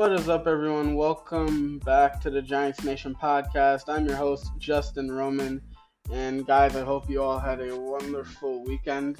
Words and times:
What 0.00 0.12
is 0.12 0.30
up, 0.30 0.46
everyone? 0.46 0.94
Welcome 0.94 1.78
back 1.80 2.22
to 2.22 2.30
the 2.30 2.40
Giants 2.40 2.84
Nation 2.84 3.14
podcast. 3.14 3.82
I'm 3.86 4.06
your 4.06 4.16
host, 4.16 4.50
Justin 4.56 5.12
Roman. 5.12 5.60
And, 6.10 6.46
guys, 6.46 6.74
I 6.74 6.86
hope 6.86 7.10
you 7.10 7.22
all 7.22 7.38
had 7.38 7.60
a 7.60 7.78
wonderful 7.78 8.64
weekend. 8.64 9.18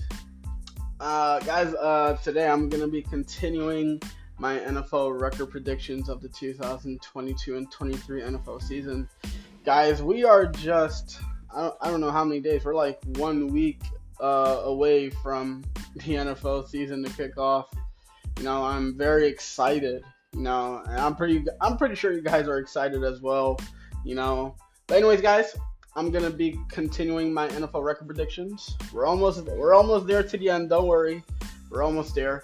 Uh, 0.98 1.38
guys, 1.40 1.74
uh, 1.74 2.16
today 2.24 2.48
I'm 2.48 2.70
going 2.70 2.80
to 2.80 2.88
be 2.88 3.02
continuing 3.02 4.00
my 4.38 4.58
NFL 4.58 5.20
record 5.20 5.50
predictions 5.50 6.08
of 6.08 6.22
the 6.22 6.30
2022 6.30 7.58
and 7.58 7.70
23 7.70 8.22
NFL 8.22 8.62
season. 8.62 9.06
Guys, 9.66 10.02
we 10.02 10.24
are 10.24 10.46
just, 10.46 11.20
I 11.54 11.60
don't, 11.60 11.74
I 11.82 11.90
don't 11.90 12.00
know 12.00 12.10
how 12.10 12.24
many 12.24 12.40
days, 12.40 12.64
we're 12.64 12.74
like 12.74 12.98
one 13.18 13.48
week 13.48 13.82
uh, 14.18 14.62
away 14.64 15.10
from 15.10 15.62
the 15.96 16.14
NFL 16.14 16.70
season 16.70 17.04
to 17.04 17.12
kick 17.12 17.36
off. 17.36 17.68
You 18.38 18.44
know, 18.44 18.64
I'm 18.64 18.96
very 18.96 19.26
excited. 19.26 20.04
You 20.32 20.42
know, 20.42 20.82
and 20.86 20.98
I'm 20.98 21.16
pretty, 21.16 21.44
I'm 21.60 21.76
pretty 21.76 21.94
sure 21.94 22.12
you 22.12 22.22
guys 22.22 22.48
are 22.48 22.58
excited 22.58 23.02
as 23.04 23.20
well. 23.20 23.58
You 24.04 24.14
know, 24.14 24.56
but 24.86 24.96
anyways, 24.98 25.20
guys, 25.20 25.56
I'm 25.96 26.10
gonna 26.10 26.30
be 26.30 26.58
continuing 26.68 27.34
my 27.34 27.48
NFL 27.48 27.82
record 27.82 28.06
predictions. 28.06 28.76
We're 28.92 29.06
almost, 29.06 29.44
we're 29.44 29.74
almost 29.74 30.06
there 30.06 30.22
to 30.22 30.36
the 30.36 30.50
end. 30.50 30.70
Don't 30.70 30.86
worry, 30.86 31.22
we're 31.70 31.82
almost 31.82 32.14
there. 32.14 32.42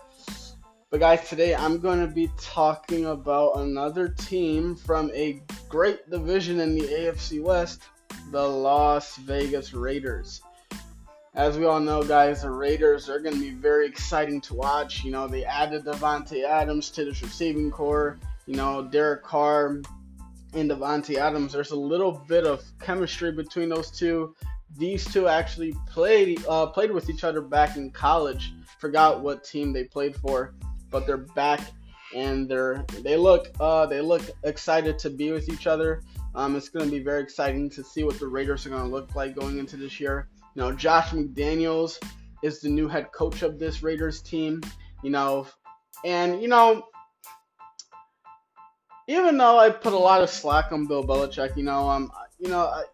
But 0.91 1.01
guys, 1.01 1.29
today 1.29 1.55
I'm 1.55 1.81
to 1.81 2.07
be 2.07 2.31
talking 2.41 3.07
about 3.07 3.59
another 3.59 4.09
team 4.09 4.77
from 4.77 5.11
a 5.13 5.43
great 5.69 6.09
division 6.09 6.61
in 6.61 6.75
the 6.77 6.83
AFC 6.83 7.43
West, 7.43 7.83
the 8.31 8.43
Las 8.43 9.17
Vegas 9.17 9.75
Raiders. 9.75 10.41
As 11.37 11.59
we 11.59 11.67
all 11.67 11.81
know, 11.81 12.03
guys, 12.03 12.43
the 12.43 12.51
Raiders 12.51 13.09
are 13.09 13.21
going 13.21 13.35
to 13.35 13.41
be 13.41 13.51
very 13.51 13.87
exciting 13.87 14.41
to 14.43 14.55
watch. 14.55 15.05
You 15.05 15.11
know, 15.11 15.29
they 15.29 15.45
added 15.45 15.85
Davante 15.85 16.45
Adams 16.45 16.91
to 16.91 17.05
this 17.05 17.23
receiving 17.23 17.71
corps. 17.71 18.19
You 18.47 18.57
know, 18.57 18.89
Derek 18.89 19.23
Carr 19.23 19.83
and 20.55 20.71
Davante 20.71 21.17
Adams. 21.17 21.53
There's 21.53 21.73
a 21.73 21.77
little 21.77 22.25
bit 22.27 22.47
of 22.47 22.65
chemistry 22.81 23.33
between 23.33 23.69
those 23.69 23.91
two. 23.91 24.35
These 24.79 25.05
two 25.13 25.29
actually 25.29 25.75
played 25.89 26.45
uh, 26.49 26.67
played 26.67 26.91
with 26.91 27.11
each 27.11 27.23
other 27.23 27.43
back 27.43 27.77
in 27.77 27.91
college. 27.91 28.53
Forgot 28.79 29.21
what 29.21 29.45
team 29.45 29.73
they 29.73 29.85
played 29.85 30.17
for 30.17 30.55
but 30.91 31.07
they're 31.07 31.17
back 31.17 31.61
and 32.15 32.49
they're 32.49 32.85
they 33.03 33.17
look 33.17 33.49
uh, 33.61 33.87
they 33.87 34.01
look 34.01 34.23
excited 34.45 34.99
to 34.99 35.11
be 35.11 35.33
with 35.33 35.49
each 35.49 35.67
other. 35.67 36.03
Um, 36.35 36.55
it's 36.55 36.69
going 36.69 36.85
to 36.85 36.91
be 36.91 37.03
very 37.03 37.23
exciting 37.23 37.71
to 37.71 37.83
see 37.83 38.05
what 38.05 38.19
the 38.19 38.27
Raiders 38.27 38.67
are 38.67 38.71
going 38.71 38.83
to 38.83 38.89
look 38.89 39.15
like 39.15 39.35
going 39.35 39.59
into 39.59 39.77
this 39.77 39.99
year. 39.99 40.29
You 40.57 40.63
know, 40.63 40.73
Josh 40.73 41.11
McDaniels 41.11 42.03
is 42.43 42.61
the 42.61 42.71
new 42.71 42.89
head 42.89 43.13
coach 43.13 43.43
of 43.43 43.59
this 43.59 43.83
Raiders 43.83 44.23
team. 44.23 44.63
You 45.05 45.11
know, 45.11 45.47
and 46.03 46.41
you 46.41 46.49
know, 46.49 46.87
even 49.07 49.37
though 49.37 49.59
I 49.59 49.69
put 49.69 49.93
a 49.93 49.99
lot 49.99 50.23
of 50.23 50.31
slack 50.31 50.73
on 50.73 50.87
Bill 50.87 51.05
Belichick, 51.05 51.59
you 51.59 51.63
know, 51.63 51.91
um, 51.91 52.11
you 52.39 52.49
know, 52.49 52.61
I, 52.61 52.85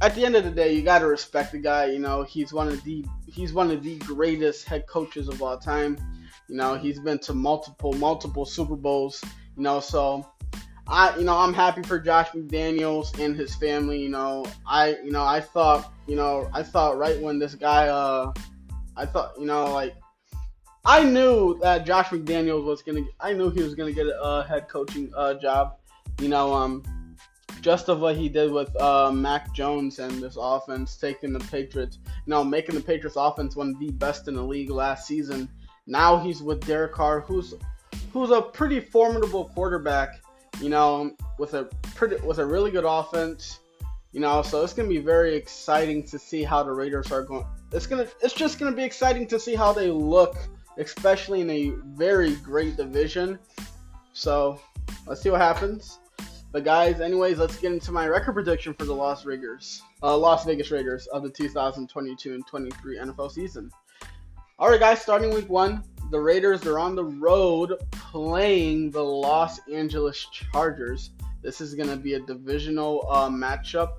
at 0.00 0.16
the 0.16 0.26
end 0.26 0.34
of 0.34 0.42
the 0.42 0.50
day, 0.50 0.74
you 0.74 0.82
got 0.82 0.98
to 0.98 1.06
respect 1.06 1.52
the 1.52 1.58
guy. 1.58 1.86
You 1.86 2.00
know, 2.00 2.24
he's 2.24 2.52
one 2.52 2.66
of 2.66 2.82
the 2.82 3.04
he's 3.28 3.52
one 3.52 3.70
of 3.70 3.84
the 3.84 3.96
greatest 3.98 4.66
head 4.66 4.88
coaches 4.88 5.28
of 5.28 5.40
all 5.40 5.58
time. 5.58 5.96
You 6.48 6.56
know, 6.56 6.74
he's 6.74 6.98
been 6.98 7.20
to 7.20 7.34
multiple, 7.34 7.92
multiple 7.92 8.44
Super 8.44 8.74
Bowls. 8.74 9.22
You 9.56 9.62
know, 9.62 9.78
so 9.78 10.28
I, 10.90 11.16
you 11.16 11.24
know, 11.24 11.36
I'm 11.36 11.54
happy 11.54 11.82
for 11.82 12.00
Josh 12.00 12.30
McDaniels 12.30 13.18
and 13.18 13.36
his 13.36 13.54
family. 13.54 14.02
You 14.02 14.08
know, 14.08 14.44
I, 14.66 14.96
you 15.04 15.12
know, 15.12 15.24
I 15.24 15.40
thought, 15.40 15.92
you 16.08 16.16
know, 16.16 16.50
I 16.52 16.64
thought 16.64 16.98
right 16.98 17.20
when 17.20 17.38
this 17.38 17.54
guy, 17.54 17.88
uh, 17.88 18.32
I 18.96 19.06
thought, 19.06 19.34
you 19.38 19.46
know, 19.46 19.72
like 19.72 19.94
I 20.84 21.04
knew 21.04 21.58
that 21.60 21.84
Josh 21.84 22.08
McDaniels 22.08 22.64
was 22.64 22.82
gonna. 22.82 23.02
I 23.20 23.32
knew 23.32 23.50
he 23.50 23.62
was 23.62 23.74
gonna 23.74 23.92
get 23.92 24.06
a 24.06 24.44
head 24.48 24.68
coaching 24.68 25.12
uh, 25.16 25.34
job. 25.34 25.76
You 26.20 26.28
know, 26.28 26.52
um, 26.52 26.82
just 27.60 27.88
of 27.88 28.00
what 28.00 28.16
he 28.16 28.28
did 28.28 28.50
with 28.50 28.74
uh, 28.80 29.12
Mac 29.12 29.54
Jones 29.54 29.98
and 29.98 30.22
this 30.22 30.36
offense, 30.38 30.96
taking 30.96 31.32
the 31.32 31.40
Patriots, 31.40 31.98
you 32.04 32.30
know, 32.30 32.42
making 32.42 32.74
the 32.74 32.80
Patriots 32.80 33.16
offense 33.16 33.56
one 33.56 33.70
of 33.70 33.78
the 33.78 33.90
best 33.92 34.26
in 34.26 34.34
the 34.34 34.42
league 34.42 34.70
last 34.70 35.06
season. 35.06 35.48
Now 35.86 36.18
he's 36.18 36.42
with 36.42 36.66
Derek 36.66 36.92
Carr, 36.92 37.20
who's 37.20 37.54
who's 38.12 38.30
a 38.30 38.40
pretty 38.40 38.80
formidable 38.80 39.50
quarterback. 39.54 40.20
You 40.58 40.68
know, 40.68 41.12
with 41.38 41.54
a 41.54 41.64
pretty 41.94 42.16
with 42.24 42.38
a 42.38 42.46
really 42.46 42.70
good 42.70 42.84
offense. 42.86 43.60
You 44.12 44.20
know, 44.20 44.42
so 44.42 44.62
it's 44.64 44.72
gonna 44.72 44.88
be 44.88 44.98
very 44.98 45.36
exciting 45.36 46.04
to 46.08 46.18
see 46.18 46.42
how 46.42 46.62
the 46.62 46.72
Raiders 46.72 47.12
are 47.12 47.22
going. 47.22 47.46
It's 47.72 47.86
gonna 47.86 48.06
it's 48.20 48.34
just 48.34 48.58
gonna 48.58 48.74
be 48.74 48.82
exciting 48.82 49.26
to 49.28 49.38
see 49.38 49.54
how 49.54 49.72
they 49.72 49.90
look, 49.90 50.36
especially 50.78 51.40
in 51.42 51.50
a 51.50 51.72
very 51.96 52.34
great 52.36 52.76
division. 52.76 53.38
So 54.12 54.60
let's 55.06 55.22
see 55.22 55.30
what 55.30 55.40
happens. 55.40 56.00
But 56.52 56.64
guys, 56.64 57.00
anyways, 57.00 57.38
let's 57.38 57.56
get 57.58 57.72
into 57.72 57.92
my 57.92 58.08
record 58.08 58.32
prediction 58.32 58.74
for 58.74 58.84
the 58.84 58.94
Las 58.94 59.24
Raiders, 59.24 59.82
uh, 60.02 60.16
Las 60.16 60.44
Vegas 60.44 60.72
Raiders 60.72 61.06
of 61.08 61.22
the 61.22 61.30
2022 61.30 62.34
and 62.34 62.44
23 62.44 62.98
NFL 62.98 63.30
season. 63.30 63.70
All 64.58 64.68
right, 64.68 64.80
guys, 64.80 65.00
starting 65.00 65.32
week 65.32 65.48
one, 65.48 65.84
the 66.10 66.20
Raiders 66.20 66.66
are 66.66 66.78
on 66.78 66.94
the 66.94 67.04
road 67.04 67.74
playing 67.92 68.90
the 68.90 69.02
Los 69.02 69.60
Angeles 69.68 70.26
Chargers. 70.32 71.10
This 71.42 71.60
is 71.60 71.74
going 71.74 71.88
to 71.88 71.96
be 71.96 72.14
a 72.14 72.20
divisional 72.20 73.06
uh, 73.08 73.28
matchup. 73.28 73.92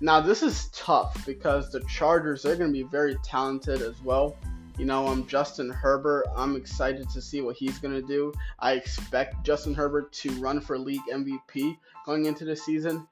Now, 0.00 0.20
this 0.20 0.42
is 0.42 0.68
tough 0.72 1.26
because 1.26 1.72
the 1.72 1.80
Chargers 1.80 2.44
are 2.46 2.54
going 2.54 2.70
to 2.70 2.72
be 2.72 2.84
very 2.84 3.16
talented 3.24 3.82
as 3.82 4.00
well. 4.02 4.36
You 4.78 4.84
know, 4.86 5.08
I'm 5.08 5.22
um, 5.22 5.26
Justin 5.26 5.68
Herbert. 5.68 6.24
I'm 6.34 6.56
excited 6.56 7.10
to 7.10 7.20
see 7.20 7.40
what 7.40 7.56
he's 7.56 7.78
going 7.78 7.94
to 7.94 8.06
do. 8.06 8.32
I 8.60 8.72
expect 8.72 9.44
Justin 9.44 9.74
Herbert 9.74 10.12
to 10.14 10.30
run 10.34 10.60
for 10.60 10.78
league 10.78 11.02
MVP 11.12 11.76
going 12.06 12.26
into 12.26 12.44
the 12.44 12.56
season 12.56 13.06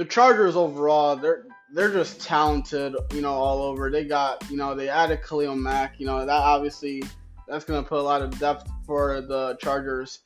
the 0.00 0.06
Chargers 0.06 0.56
overall, 0.56 1.14
they're 1.14 1.44
they're 1.74 1.92
just 1.92 2.22
talented, 2.22 2.96
you 3.12 3.20
know, 3.20 3.32
all 3.32 3.60
over. 3.60 3.90
They 3.90 4.04
got, 4.04 4.42
you 4.50 4.56
know, 4.56 4.74
they 4.74 4.88
added 4.88 5.22
Khalil 5.22 5.54
Mack, 5.54 6.00
you 6.00 6.06
know, 6.06 6.24
that 6.24 6.30
obviously 6.30 7.02
that's 7.50 7.64
gonna 7.64 7.82
put 7.82 7.98
a 7.98 8.02
lot 8.02 8.22
of 8.22 8.38
depth 8.38 8.70
for 8.86 9.20
the 9.20 9.56
Chargers. 9.60 10.20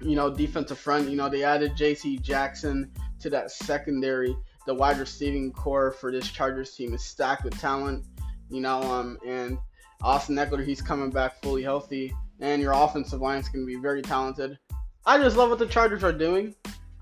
You 0.00 0.16
know, 0.16 0.30
defensive 0.30 0.78
front, 0.78 1.08
you 1.08 1.16
know, 1.16 1.28
they 1.28 1.42
added 1.42 1.76
J.C. 1.76 2.18
Jackson 2.18 2.90
to 3.20 3.30
that 3.30 3.50
secondary. 3.50 4.36
The 4.66 4.74
wide 4.74 4.98
receiving 4.98 5.52
corps 5.52 5.92
for 5.92 6.12
this 6.12 6.28
Chargers 6.28 6.74
team 6.74 6.92
is 6.92 7.02
stacked 7.02 7.44
with 7.44 7.58
talent, 7.58 8.04
you 8.50 8.60
know, 8.60 8.82
um, 8.82 9.18
and 9.26 9.58
Austin 10.02 10.36
Ekeler, 10.36 10.64
he's 10.64 10.82
coming 10.82 11.10
back 11.10 11.40
fully 11.40 11.62
healthy, 11.62 12.12
and 12.40 12.60
your 12.60 12.72
offensive 12.72 13.20
line 13.20 13.38
is 13.38 13.48
gonna 13.48 13.64
be 13.64 13.76
very 13.76 14.02
talented. 14.02 14.58
I 15.06 15.18
just 15.18 15.36
love 15.36 15.50
what 15.50 15.58
the 15.58 15.66
Chargers 15.66 16.04
are 16.04 16.12
doing 16.12 16.54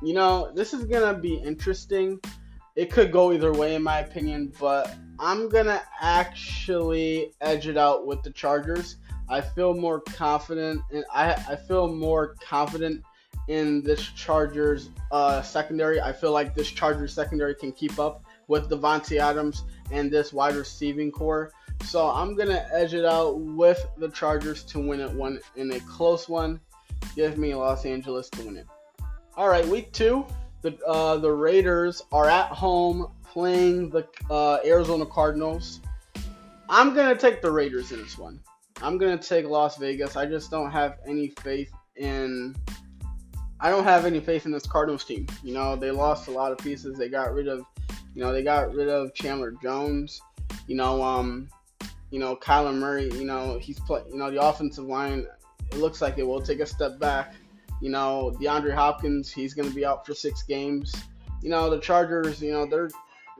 you 0.04 0.12
know, 0.12 0.50
this 0.54 0.74
is 0.74 0.84
gonna 0.84 1.18
be 1.18 1.34
interesting. 1.36 2.20
It 2.76 2.90
could 2.90 3.10
go 3.10 3.32
either 3.32 3.52
way, 3.52 3.74
in 3.74 3.82
my 3.82 4.00
opinion, 4.00 4.52
but 4.60 4.94
I'm 5.18 5.48
gonna 5.48 5.82
actually 6.00 7.32
edge 7.40 7.68
it 7.68 7.78
out 7.78 8.06
with 8.06 8.22
the 8.22 8.30
Chargers. 8.30 8.96
I 9.28 9.40
feel 9.40 9.74
more 9.74 10.00
confident, 10.00 10.82
and 10.92 11.04
I 11.12 11.32
I 11.32 11.56
feel 11.56 11.92
more 11.92 12.34
confident 12.40 13.02
in 13.48 13.82
this 13.82 14.02
Chargers 14.02 14.90
uh, 15.10 15.42
secondary. 15.42 16.00
I 16.00 16.12
feel 16.12 16.32
like 16.32 16.54
this 16.54 16.70
Chargers 16.70 17.12
secondary 17.12 17.54
can 17.54 17.72
keep 17.72 17.98
up 17.98 18.24
with 18.48 18.70
Davante 18.70 19.18
Adams 19.18 19.64
and 19.90 20.10
this 20.10 20.32
wide 20.32 20.56
receiving 20.56 21.10
corps. 21.10 21.52
So 21.84 22.08
I'm 22.08 22.34
gonna 22.34 22.66
edge 22.72 22.94
it 22.94 23.04
out 23.04 23.38
with 23.38 23.86
the 23.98 24.08
Chargers 24.10 24.62
to 24.64 24.78
win 24.78 25.00
it 25.00 25.10
one 25.10 25.40
in 25.56 25.72
a 25.72 25.80
close 25.80 26.28
one. 26.28 26.60
Give 27.16 27.36
me 27.38 27.54
Los 27.54 27.84
Angeles 27.84 28.30
to 28.30 28.42
win 28.44 28.56
it. 28.56 28.66
All 29.36 29.48
right, 29.48 29.66
week 29.66 29.92
two, 29.92 30.26
the 30.62 30.78
uh, 30.86 31.16
the 31.16 31.30
Raiders 31.30 32.02
are 32.12 32.28
at 32.28 32.48
home 32.48 33.10
playing 33.24 33.90
the 33.90 34.06
uh, 34.30 34.58
Arizona 34.64 35.04
Cardinals. 35.04 35.80
I'm 36.68 36.94
gonna 36.94 37.16
take 37.16 37.42
the 37.42 37.50
Raiders 37.50 37.92
in 37.92 37.98
this 37.98 38.16
one. 38.16 38.40
I'm 38.82 38.98
gonna 38.98 39.18
take 39.18 39.46
Las 39.46 39.76
Vegas. 39.76 40.16
I 40.16 40.26
just 40.26 40.50
don't 40.50 40.70
have 40.70 40.98
any 41.06 41.28
faith 41.28 41.72
in. 41.96 42.54
I 43.60 43.70
don't 43.70 43.84
have 43.84 44.04
any 44.04 44.20
faith 44.20 44.46
in 44.46 44.52
this 44.52 44.66
Cardinals 44.66 45.04
team. 45.04 45.26
You 45.42 45.54
know, 45.54 45.76
they 45.76 45.90
lost 45.90 46.28
a 46.28 46.30
lot 46.30 46.52
of 46.52 46.58
pieces. 46.58 46.98
They 46.98 47.08
got 47.08 47.32
rid 47.32 47.48
of, 47.48 47.64
you 48.14 48.22
know, 48.22 48.32
they 48.32 48.42
got 48.42 48.74
rid 48.74 48.88
of 48.88 49.14
Chandler 49.14 49.52
Jones. 49.62 50.20
You 50.66 50.76
know, 50.76 51.02
um, 51.02 51.48
you 52.10 52.18
know, 52.18 52.36
Kyler 52.36 52.74
Murray. 52.74 53.10
You 53.14 53.24
know, 53.24 53.58
he's 53.58 53.78
play. 53.80 54.02
You 54.10 54.16
know, 54.16 54.30
the 54.30 54.42
offensive 54.42 54.84
line. 54.84 55.26
It 55.70 55.78
looks 55.78 56.02
like 56.02 56.18
it 56.18 56.26
will 56.26 56.42
take 56.42 56.60
a 56.60 56.66
step 56.66 56.98
back. 56.98 57.34
You 57.80 57.90
know, 57.90 58.36
DeAndre 58.40 58.74
Hopkins, 58.74 59.30
he's 59.30 59.54
to 59.54 59.70
be 59.70 59.84
out 59.84 60.06
for 60.06 60.14
six 60.14 60.42
games. 60.42 60.94
You 61.42 61.50
know, 61.50 61.68
the 61.68 61.78
Chargers, 61.78 62.40
you 62.40 62.52
know, 62.52 62.66
they're, 62.66 62.88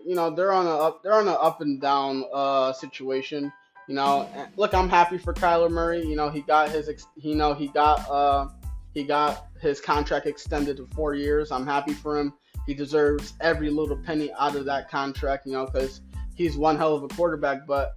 you 0.05 0.15
know, 0.15 0.31
they're 0.31 0.53
on 0.53 0.67
a 0.67 0.77
up, 0.77 1.03
they're 1.03 1.15
on 1.15 1.29
an 1.29 1.37
up 1.41 1.61
and 1.61 1.81
down 1.81 2.25
uh, 2.33 2.73
situation. 2.73 3.53
You 3.89 3.95
know, 3.95 4.29
look, 4.57 4.73
I'm 4.75 4.89
happy 4.89 5.19
for 5.19 5.35
Kyler 5.35 5.71
Murray. 5.71 6.05
You 6.05 6.17
know, 6.17 6.31
he 6.31 6.41
got 6.41 6.71
his, 6.71 6.91
you 7.17 7.35
know, 7.35 7.53
he 7.53 7.69
got, 7.69 8.09
uh, 8.09 8.49
he 8.95 9.05
got 9.05 9.49
his 9.61 9.81
contract 9.81 10.27
extended 10.27 10.77
to 10.79 10.87
four 10.95 11.15
years. 11.15 11.53
I'm 11.53 11.67
happy 11.67 11.93
for 11.93 12.19
him. 12.19 12.33
He 12.67 12.75
deserves 12.75 13.35
every 13.41 13.69
little 13.71 13.97
penny 13.97 14.33
out 14.39 14.57
of 14.57 14.65
that 14.65 14.91
contract. 14.91 15.47
You 15.47 15.53
know, 15.53 15.67
because 15.67 16.01
he's 16.35 16.57
one 16.57 16.77
hell 16.77 16.95
of 16.95 17.03
a 17.03 17.09
quarterback. 17.09 17.67
But 17.67 17.97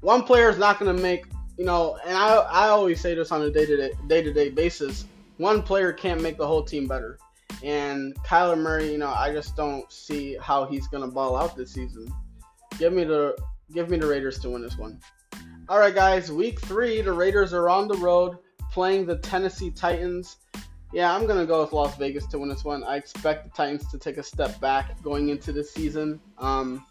one 0.00 0.24
player 0.24 0.50
is 0.50 0.58
not 0.58 0.78
going 0.78 0.94
to 0.94 1.02
make 1.02 1.24
you 1.60 1.66
know, 1.66 1.98
and 2.06 2.16
I 2.16 2.36
I 2.36 2.68
always 2.68 3.02
say 3.02 3.14
this 3.14 3.30
on 3.30 3.42
a 3.42 3.50
day 3.50 3.66
to 3.66 3.92
day 4.08 4.22
to 4.22 4.32
day 4.32 4.48
basis. 4.48 5.04
One 5.36 5.62
player 5.62 5.92
can't 5.92 6.22
make 6.22 6.38
the 6.38 6.46
whole 6.46 6.62
team 6.62 6.88
better. 6.88 7.18
And 7.62 8.14
Kyler 8.24 8.56
Murray, 8.56 8.90
you 8.90 8.96
know, 8.96 9.12
I 9.12 9.30
just 9.30 9.56
don't 9.56 9.90
see 9.92 10.38
how 10.40 10.64
he's 10.64 10.86
gonna 10.86 11.08
ball 11.08 11.36
out 11.36 11.58
this 11.58 11.72
season. 11.72 12.10
Give 12.78 12.94
me 12.94 13.04
the 13.04 13.36
give 13.72 13.90
me 13.90 13.98
the 13.98 14.06
Raiders 14.06 14.38
to 14.40 14.50
win 14.50 14.62
this 14.62 14.76
one. 14.76 15.00
All 15.68 15.78
right, 15.78 15.94
guys. 15.94 16.32
Week 16.32 16.60
three, 16.60 17.00
the 17.00 17.12
Raiders 17.12 17.52
are 17.52 17.68
on 17.68 17.88
the 17.88 17.96
road 17.96 18.38
playing 18.70 19.06
the 19.06 19.18
Tennessee 19.18 19.70
Titans. 19.70 20.36
Yeah, 20.92 21.14
I'm 21.14 21.26
gonna 21.26 21.46
go 21.46 21.62
with 21.62 21.72
Las 21.72 21.96
Vegas 21.96 22.26
to 22.26 22.38
win 22.38 22.48
this 22.48 22.64
one. 22.64 22.82
I 22.82 22.96
expect 22.96 23.44
the 23.44 23.50
Titans 23.50 23.88
to 23.90 23.98
take 23.98 24.16
a 24.16 24.22
step 24.22 24.58
back 24.60 25.00
going 25.02 25.28
into 25.28 25.52
the 25.52 25.62
season. 25.62 26.20
Um, 26.38 26.84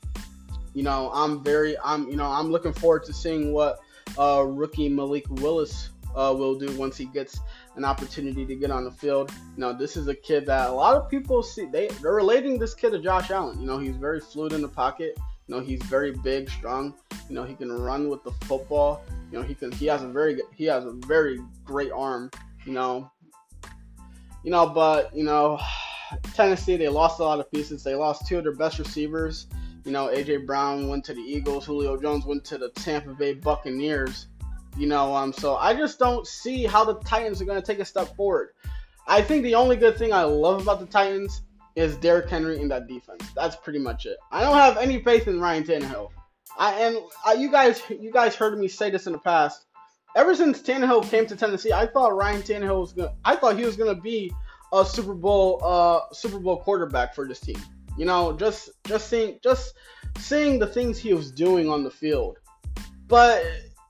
you 0.74 0.84
know, 0.84 1.12
I'm 1.14 1.44
very, 1.44 1.76
I'm, 1.84 2.08
you 2.10 2.16
know, 2.16 2.26
I'm 2.26 2.52
looking 2.52 2.74
forward 2.74 3.04
to 3.06 3.14
seeing 3.14 3.52
what 3.52 3.80
uh, 4.18 4.44
rookie 4.48 4.88
Malik 4.88 5.26
Willis 5.30 5.90
uh, 6.16 6.34
will 6.38 6.56
do 6.56 6.72
once 6.78 6.98
he 6.98 7.06
gets 7.06 7.40
an 7.76 7.86
opportunity 7.86 8.46
to 8.46 8.56
get 8.56 8.72
on 8.72 8.84
the 8.84 8.92
field. 8.92 9.32
You 9.56 9.62
know, 9.62 9.74
this 9.74 9.98
is 9.98 10.08
a 10.08 10.16
kid 10.16 10.46
that 10.46 10.70
a 10.70 10.74
lot 10.74 10.96
of 10.96 11.10
people 11.10 11.44
see 11.44 11.66
they 11.66 11.88
they're 12.02 12.16
relating 12.16 12.60
this 12.60 12.74
kid 12.74 12.92
to 12.92 13.00
Josh 13.00 13.32
Allen. 13.32 13.60
You 13.60 13.68
know, 13.68 13.78
he's 13.78 13.96
very 13.96 14.20
fluid 14.20 14.54
in 14.54 14.62
the 14.62 14.70
pocket. 14.70 15.18
You 15.50 15.56
know, 15.56 15.62
he's 15.62 15.82
very 15.82 16.12
big, 16.12 16.48
strong. 16.48 16.94
You 17.28 17.34
know, 17.34 17.44
he 17.44 17.56
can 17.56 17.72
run 17.72 18.08
with 18.08 18.24
the 18.24 18.30
football. 18.46 19.02
You 19.32 19.40
know, 19.40 19.44
he 19.44 19.56
can 19.56 19.72
he 19.72 19.88
has 19.88 20.04
a 20.04 20.08
very 20.08 20.40
he 20.54 20.66
has 20.66 20.86
a 20.86 20.92
very 20.92 21.40
great 21.66 21.92
arm. 21.92 22.30
You 22.68 22.74
know, 22.74 23.12
you 24.44 24.52
know, 24.52 24.68
but 24.68 25.10
you 25.16 25.24
know, 25.24 25.60
Tennessee 26.36 26.78
they 26.78 26.88
lost 26.88 27.20
a 27.20 27.24
lot 27.24 27.40
of 27.40 27.52
pieces. 27.52 27.84
They 27.84 27.96
lost 27.96 28.28
two 28.28 28.38
of 28.38 28.44
their 28.44 28.54
best 28.54 28.78
receivers. 28.78 29.48
You 29.86 29.92
know, 29.92 30.10
AJ 30.10 30.46
Brown 30.46 30.88
went 30.88 31.04
to 31.06 31.16
the 31.16 31.22
Eagles. 31.22 31.66
Julio 31.66 32.00
Jones 32.00 32.28
went 32.28 32.46
to 32.46 32.60
the 32.60 32.70
Tampa 32.70 33.16
Bay 33.16 33.34
Buccaneers. 33.34 34.28
You 34.78 34.86
know, 34.86 35.16
um, 35.16 35.34
so 35.34 35.56
I 35.56 35.74
just 35.74 35.98
don't 35.98 36.28
see 36.28 36.66
how 36.66 36.86
the 36.86 37.00
Titans 37.00 37.42
are 37.42 37.46
going 37.46 37.60
to 37.60 37.66
take 37.66 37.80
a 37.80 37.86
step 37.86 38.16
forward. 38.16 38.50
I 39.08 39.24
think 39.24 39.42
the 39.42 39.56
only 39.56 39.78
good 39.78 39.98
thing 39.98 40.14
I 40.14 40.26
love 40.26 40.62
about 40.62 40.80
the 40.80 40.86
Titans 40.86 41.42
is 41.76 41.96
Derrick 41.98 42.30
Henry 42.30 42.60
in 42.60 42.68
that 42.70 42.88
defense. 42.88 43.24
That's 43.36 43.56
pretty 43.56 43.80
much 43.80 44.06
it. 44.06 44.18
I 44.32 44.42
don't 44.42 44.56
have 44.56 44.78
any 44.78 45.02
faith 45.02 45.28
in 45.28 45.40
Ryan 45.40 45.64
Tannehill. 45.64 46.10
I 46.58 46.74
and 46.82 46.98
uh, 47.28 47.32
you 47.32 47.52
guys, 47.52 47.82
you 47.90 48.12
guys 48.12 48.36
heard 48.36 48.58
me 48.58 48.68
say 48.68 48.90
this 48.90 49.08
in 49.08 49.14
the 49.14 49.20
past. 49.20 49.66
Ever 50.16 50.36
since 50.36 50.62
Tannehill 50.62 51.10
came 51.10 51.26
to 51.28 51.36
Tennessee, 51.36 51.72
I 51.72 51.86
thought 51.86 52.16
Ryan 52.16 52.42
Tannehill 52.42 52.82
was 52.82 52.94
gonna. 52.94 53.14
I 53.24 53.36
thought 53.36 53.58
he 53.58 53.66
was 53.66 53.76
gonna 53.76 54.00
be 54.00 54.32
a 54.74 54.84
Super 54.86 55.14
Bowl, 55.14 55.62
uh, 55.64 56.02
Super 56.12 56.40
Bowl 56.40 56.58
quarterback 56.58 57.16
for 57.16 57.28
this 57.28 57.40
team. 57.40 57.58
You 57.98 58.06
know, 58.06 58.34
just 58.34 58.70
just 58.86 59.10
seeing 59.10 59.40
just 59.44 59.74
seeing 60.18 60.60
the 60.60 60.68
things 60.68 60.98
he 60.98 61.14
was 61.14 61.32
doing 61.32 61.70
on 61.70 61.84
the 61.84 61.92
field. 61.92 62.40
But 63.08 63.44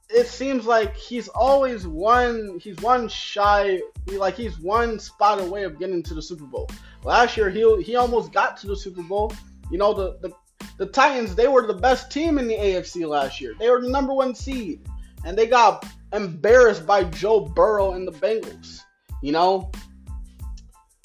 it 0.09 0.27
seems 0.27 0.65
like 0.65 0.95
he's 0.95 1.27
always 1.29 1.85
one 1.85 2.59
he's 2.59 2.77
one 2.77 3.07
shy 3.07 3.79
like 4.07 4.35
he's 4.35 4.59
one 4.59 4.97
spot 4.99 5.39
away 5.39 5.63
of 5.63 5.77
getting 5.77 6.01
to 6.03 6.13
the 6.13 6.21
Super 6.21 6.45
Bowl. 6.45 6.69
Last 7.03 7.37
year 7.37 7.49
he 7.49 7.81
he 7.83 7.95
almost 7.95 8.31
got 8.31 8.57
to 8.57 8.67
the 8.67 8.75
Super 8.75 9.03
Bowl. 9.03 9.31
You 9.71 9.77
know 9.77 9.93
the 9.93 10.17
the 10.21 10.33
the 10.77 10.87
Titans 10.87 11.35
they 11.35 11.47
were 11.47 11.67
the 11.67 11.75
best 11.75 12.11
team 12.11 12.39
in 12.39 12.47
the 12.47 12.55
AFC 12.55 13.07
last 13.07 13.39
year. 13.39 13.53
They 13.59 13.69
were 13.69 13.81
the 13.81 13.89
number 13.89 14.13
1 14.13 14.33
seed 14.33 14.81
and 15.25 15.37
they 15.37 15.45
got 15.45 15.85
embarrassed 16.13 16.87
by 16.87 17.03
Joe 17.03 17.41
Burrow 17.41 17.93
and 17.93 18.07
the 18.07 18.11
Bengals. 18.11 18.81
You 19.21 19.33
know? 19.33 19.71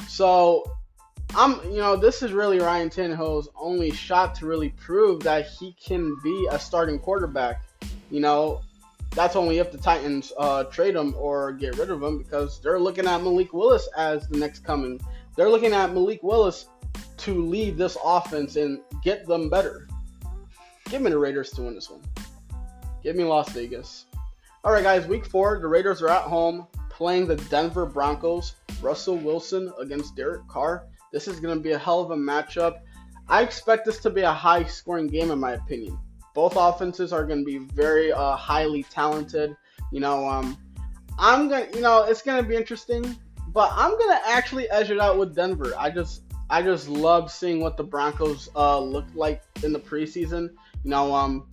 So 0.08 0.64
I'm, 1.34 1.60
you 1.64 1.78
know, 1.78 1.96
this 1.96 2.22
is 2.22 2.32
really 2.32 2.60
Ryan 2.60 2.88
Tannehill's 2.88 3.48
only 3.56 3.90
shot 3.90 4.36
to 4.36 4.46
really 4.46 4.70
prove 4.70 5.24
that 5.24 5.48
he 5.48 5.72
can 5.84 6.16
be 6.22 6.48
a 6.50 6.58
starting 6.58 6.98
quarterback. 6.98 7.62
You 8.10 8.20
know, 8.20 8.60
that's 9.14 9.36
only 9.36 9.58
if 9.58 9.70
the 9.70 9.78
Titans 9.78 10.32
uh, 10.38 10.64
trade 10.64 10.96
him 10.96 11.14
or 11.16 11.52
get 11.52 11.76
rid 11.78 11.90
of 11.90 12.02
him 12.02 12.18
because 12.18 12.60
they're 12.60 12.80
looking 12.80 13.06
at 13.06 13.22
Malik 13.22 13.52
Willis 13.52 13.88
as 13.96 14.26
the 14.28 14.38
next 14.38 14.64
coming. 14.64 15.00
They're 15.36 15.50
looking 15.50 15.72
at 15.72 15.92
Malik 15.92 16.22
Willis 16.22 16.66
to 17.18 17.34
lead 17.34 17.76
this 17.76 17.96
offense 18.04 18.56
and 18.56 18.80
get 19.02 19.26
them 19.26 19.48
better. 19.48 19.88
Give 20.90 21.00
me 21.00 21.10
the 21.10 21.18
Raiders 21.18 21.50
to 21.52 21.62
win 21.62 21.74
this 21.74 21.88
one. 21.88 22.02
Give 23.02 23.16
me 23.16 23.24
Las 23.24 23.50
Vegas. 23.50 24.06
All 24.64 24.72
right, 24.72 24.82
guys, 24.82 25.06
week 25.06 25.26
four, 25.26 25.58
the 25.60 25.68
Raiders 25.68 26.02
are 26.02 26.08
at 26.08 26.22
home 26.22 26.66
playing 26.90 27.26
the 27.26 27.36
Denver 27.36 27.86
Broncos. 27.86 28.54
Russell 28.80 29.16
Wilson 29.16 29.72
against 29.80 30.16
Derek 30.16 30.46
Carr. 30.48 30.86
This 31.12 31.28
is 31.28 31.40
going 31.40 31.56
to 31.56 31.62
be 31.62 31.72
a 31.72 31.78
hell 31.78 32.00
of 32.00 32.10
a 32.10 32.16
matchup. 32.16 32.80
I 33.28 33.42
expect 33.42 33.86
this 33.86 33.98
to 33.98 34.10
be 34.10 34.22
a 34.22 34.32
high 34.32 34.64
scoring 34.64 35.06
game, 35.06 35.30
in 35.30 35.38
my 35.38 35.52
opinion. 35.52 35.98
Both 36.34 36.54
offenses 36.56 37.12
are 37.12 37.24
going 37.24 37.40
to 37.40 37.44
be 37.44 37.58
very 37.58 38.12
uh, 38.12 38.36
highly 38.36 38.82
talented. 38.84 39.56
You 39.92 40.00
know, 40.00 40.28
um, 40.28 40.58
I'm 41.18 41.48
gonna, 41.48 41.68
you 41.74 41.80
know, 41.80 42.04
it's 42.04 42.22
going 42.22 42.42
to 42.42 42.48
be 42.48 42.56
interesting, 42.56 43.16
but 43.52 43.70
I'm 43.72 43.96
going 43.96 44.10
to 44.10 44.20
actually 44.28 44.68
edge 44.70 44.90
it 44.90 45.00
out 45.00 45.16
with 45.16 45.34
Denver. 45.34 45.72
I 45.78 45.90
just, 45.90 46.22
I 46.50 46.60
just 46.60 46.88
love 46.88 47.30
seeing 47.30 47.60
what 47.60 47.76
the 47.76 47.84
Broncos 47.84 48.48
uh, 48.56 48.80
look 48.80 49.06
like 49.14 49.42
in 49.62 49.72
the 49.72 49.78
preseason. 49.78 50.50
You 50.82 50.90
know, 50.90 51.14
um, 51.14 51.48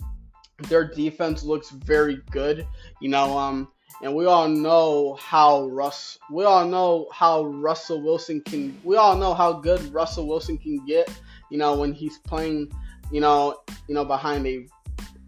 their 0.67 0.87
defense 0.87 1.43
looks 1.43 1.69
very 1.69 2.21
good. 2.31 2.67
You 2.99 3.09
know, 3.09 3.37
um, 3.37 3.67
and 4.01 4.15
we 4.15 4.25
all 4.25 4.47
know 4.47 5.13
how 5.15 5.67
Russ. 5.67 6.17
We 6.31 6.43
all 6.43 6.65
know 6.65 7.07
how 7.13 7.43
Russell 7.43 8.01
Wilson 8.01 8.41
can. 8.41 8.79
We 8.83 8.95
all 8.95 9.15
know 9.15 9.33
how 9.33 9.53
good 9.53 9.93
Russell 9.93 10.27
Wilson 10.27 10.57
can 10.57 10.83
get. 10.85 11.09
You 11.51 11.59
know 11.59 11.75
when 11.75 11.93
he's 11.93 12.17
playing. 12.17 12.71
You 13.11 13.21
know, 13.21 13.61
you 13.87 13.95
know 13.95 14.05
behind 14.05 14.45
a 14.47 14.67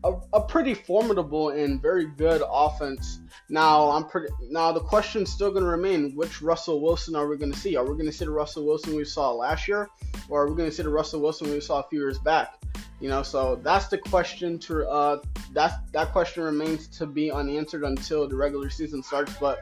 a, 0.03 0.13
a 0.33 0.41
pretty 0.41 0.73
formidable 0.73 1.49
and 1.49 1.81
very 1.81 2.05
good 2.05 2.41
offense. 2.45 3.19
Now 3.49 3.89
I'm 3.91 4.05
pretty. 4.05 4.33
Now 4.49 4.71
the 4.71 4.79
question's 4.79 5.31
still 5.31 5.51
going 5.51 5.63
to 5.63 5.69
remain: 5.69 6.13
Which 6.15 6.41
Russell 6.41 6.81
Wilson 6.81 7.15
are 7.15 7.27
we 7.27 7.37
going 7.37 7.51
to 7.51 7.59
see? 7.59 7.75
Are 7.75 7.83
we 7.83 7.93
going 7.93 8.05
to 8.05 8.11
see 8.11 8.25
the 8.25 8.31
Russell 8.31 8.65
Wilson 8.65 8.95
we 8.95 9.05
saw 9.05 9.31
last 9.31 9.67
year, 9.67 9.89
or 10.29 10.43
are 10.43 10.49
we 10.49 10.55
going 10.55 10.69
to 10.69 10.75
see 10.75 10.83
the 10.83 10.89
Russell 10.89 11.21
Wilson 11.21 11.49
we 11.49 11.61
saw 11.61 11.79
a 11.79 11.83
few 11.89 11.99
years 11.99 12.19
back? 12.19 12.55
You 12.99 13.09
know, 13.09 13.23
so 13.23 13.59
that's 13.63 13.87
the 13.87 13.97
question 13.97 14.59
to 14.59 14.87
uh, 14.87 15.21
that 15.53 15.81
that 15.93 16.11
question 16.11 16.43
remains 16.43 16.87
to 16.97 17.05
be 17.05 17.31
unanswered 17.31 17.83
until 17.83 18.27
the 18.27 18.35
regular 18.35 18.69
season 18.69 19.03
starts. 19.03 19.33
But 19.39 19.59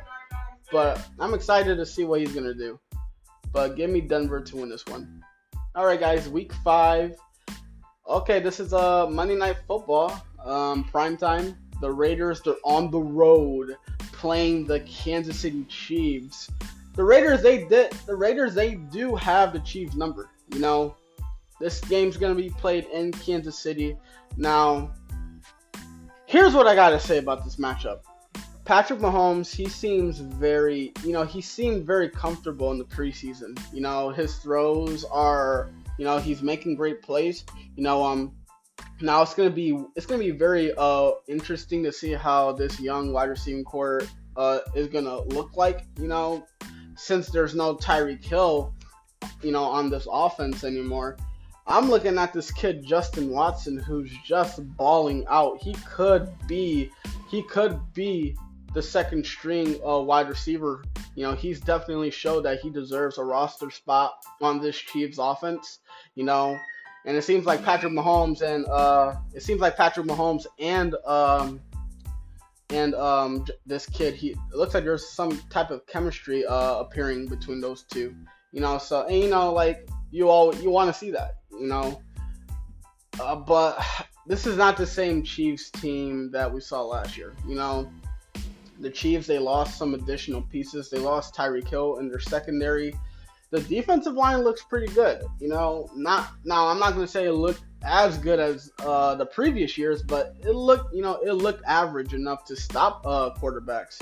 but 0.72 1.06
I'm 1.20 1.34
excited 1.34 1.76
to 1.78 1.86
see 1.86 2.04
what 2.04 2.20
he's 2.20 2.34
gonna 2.34 2.54
do. 2.54 2.80
But 3.52 3.76
give 3.76 3.90
me 3.90 4.02
Denver 4.02 4.42
to 4.42 4.58
win 4.58 4.70
this 4.70 4.86
one. 4.86 5.24
All 5.76 5.86
right, 5.86 6.00
guys, 6.00 6.30
week 6.30 6.54
five. 6.64 7.16
Okay, 8.08 8.40
this 8.40 8.60
is 8.60 8.74
uh 8.74 9.08
Monday 9.10 9.36
Night 9.36 9.58
Football, 9.68 10.22
um, 10.44 10.84
prime 10.86 11.18
time. 11.18 11.56
The 11.82 11.92
Raiders 11.92 12.42
they're 12.42 12.56
on 12.64 12.92
the 12.92 13.00
road 13.00 13.78
playing 14.12 14.66
the 14.66 14.80
Kansas 14.82 15.40
City 15.40 15.64
Chiefs. 15.66 16.50
The 16.96 17.04
Raiders 17.04 17.42
they 17.42 17.66
did 17.66 17.92
the 18.06 18.16
Raiders 18.16 18.54
they 18.54 18.76
do 18.76 19.16
have 19.16 19.54
the 19.54 19.60
Chiefs 19.60 19.96
number. 19.96 20.30
You 20.54 20.60
know, 20.60 20.96
this 21.60 21.80
game's 21.82 22.18
to 22.18 22.36
be 22.36 22.50
played 22.50 22.86
in 22.86 23.12
Kansas 23.12 23.58
City. 23.58 23.96
Now, 24.36 24.92
here's 26.26 26.54
what 26.54 26.68
I 26.68 26.76
got 26.76 26.90
to 26.90 27.00
say 27.00 27.18
about 27.18 27.44
this 27.44 27.58
matchup. 27.58 28.00
Patrick 28.66 29.00
Mahomes, 29.00 29.54
he 29.54 29.68
seems 29.68 30.20
very, 30.20 30.94
you 31.04 31.12
know, 31.12 31.24
he 31.24 31.42
seemed 31.42 31.86
very 31.86 32.10
comfortable 32.10 32.72
in 32.72 32.78
the 32.78 32.86
preseason. 32.86 33.60
You 33.74 33.82
know, 33.82 34.10
his 34.10 34.38
throws 34.38 35.04
are, 35.04 35.70
you 35.98 36.06
know, 36.06 36.18
he's 36.18 36.42
making 36.42 36.76
great 36.76 37.02
plays. 37.02 37.46
You 37.76 37.84
know, 37.84 38.04
um, 38.04 38.34
now 39.02 39.22
it's 39.22 39.34
gonna 39.34 39.50
be 39.50 39.78
it's 39.96 40.06
gonna 40.06 40.20
be 40.20 40.32
very 40.32 40.74
uh 40.78 41.12
interesting 41.28 41.84
to 41.84 41.92
see 41.92 42.14
how 42.14 42.52
this 42.52 42.80
young 42.80 43.14
wide 43.14 43.30
receiving 43.30 43.64
corps 43.64 44.02
uh 44.36 44.60
is 44.76 44.88
gonna 44.88 45.22
look 45.22 45.56
like. 45.58 45.86
You 46.00 46.08
know, 46.08 46.46
since 46.96 47.30
there's 47.30 47.56
no 47.56 47.76
Tyreek 47.76 48.24
Hill, 48.24 48.74
you 49.42 49.52
know, 49.52 49.64
on 49.64 49.90
this 49.90 50.08
offense 50.12 50.64
anymore. 50.64 51.18
I'm 51.68 51.90
looking 51.90 52.18
at 52.18 52.34
this 52.34 52.52
kid 52.52 52.84
Justin 52.86 53.30
Watson 53.30 53.78
who's 53.78 54.12
just 54.26 54.60
balling 54.76 55.26
out. 55.30 55.62
He 55.62 55.74
could 55.88 56.30
be 56.48 56.92
he 57.30 57.44
could 57.44 57.80
be 57.94 58.36
the 58.74 58.82
second 58.82 59.26
string 59.26 59.80
uh, 59.86 60.00
wide 60.00 60.30
receiver. 60.30 60.84
You 61.16 61.24
know, 61.24 61.34
he's 61.34 61.60
definitely 61.60 62.12
showed 62.12 62.46
that 62.46 62.60
he 62.60 62.70
deserves 62.70 63.18
a 63.18 63.24
roster 63.24 63.70
spot 63.70 64.14
on 64.42 64.62
this 64.62 64.78
Chiefs 64.78 65.18
offense. 65.20 65.80
You 66.16 66.24
know, 66.24 66.58
and 67.06 67.18
it 67.18 67.24
seems 67.24 67.46
like 67.46 67.64
Patrick 67.64 67.94
Mahomes 67.94 68.42
and 68.42 68.66
uh, 68.68 69.16
it 69.34 69.44
seems 69.44 69.62
like 69.62 69.76
Patrick 69.76 70.06
Mahomes 70.06 70.46
and 70.60 70.96
um, 71.06 71.60
and 72.70 72.96
um, 72.96 73.46
this 73.66 73.86
kid, 73.86 74.16
he 74.16 74.36
looks 74.54 74.74
like 74.74 74.84
there's 74.84 75.10
some 75.10 75.38
type 75.50 75.72
of 75.72 75.86
chemistry 75.88 76.46
uh, 76.46 76.76
appearing 76.76 77.28
between 77.28 77.60
those 77.60 77.84
two. 77.84 78.16
You 78.54 78.62
know, 78.62 78.78
so 78.78 79.06
and 79.06 79.18
you 79.18 79.30
know, 79.30 79.52
like 79.52 79.88
you 80.12 80.30
all 80.30 80.56
you 80.56 80.70
want 80.70 80.92
to 80.92 80.98
see 80.98 81.12
that 81.12 81.36
you 81.52 81.68
know. 81.68 82.02
Uh, 83.20 83.36
but 83.36 83.84
this 84.28 84.46
is 84.46 84.58
not 84.58 84.78
the 84.78 84.86
same 84.86 85.24
Chiefs 85.24 85.70
team 85.70 86.32
that 86.32 86.52
we 86.52 86.62
saw 86.62 86.82
last 86.84 87.18
year. 87.18 87.34
You 87.48 87.56
know, 87.56 87.92
the 88.82 88.90
Chiefs 88.90 89.28
they 89.28 89.40
lost 89.40 89.78
some 89.78 89.94
additional 89.94 90.42
pieces. 90.42 90.90
They 90.90 91.00
lost 91.00 91.36
Tyreek 91.36 91.68
Hill 91.68 91.98
in 91.98 92.10
their 92.10 92.20
secondary. 92.20 92.96
The 93.52 93.62
defensive 93.62 94.14
line 94.14 94.44
looks 94.44 94.64
pretty 94.64 94.94
good. 94.94 95.24
You 95.40 95.50
know, 95.50 95.90
not 95.96 96.32
now 96.46 96.68
I'm 96.68 96.80
not 96.80 96.94
gonna 96.94 97.08
say 97.08 97.26
it 97.26 97.34
looked 97.34 97.64
as 97.84 98.18
good 98.18 98.40
as 98.40 98.72
uh, 98.80 99.16
the 99.16 99.26
previous 99.26 99.78
years, 99.78 100.04
but 100.04 100.36
it 100.42 100.52
looked, 100.52 100.94
you 100.94 101.02
know, 101.02 101.16
it 101.26 101.34
looked 101.34 101.64
average 101.66 102.14
enough 102.14 102.46
to 102.46 102.56
stop 102.56 103.02
uh, 103.06 103.32
quarterbacks. 103.42 104.02